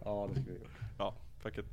[0.05, 0.65] ja, det skulle vi
[0.97, 1.65] Ja, fuck it.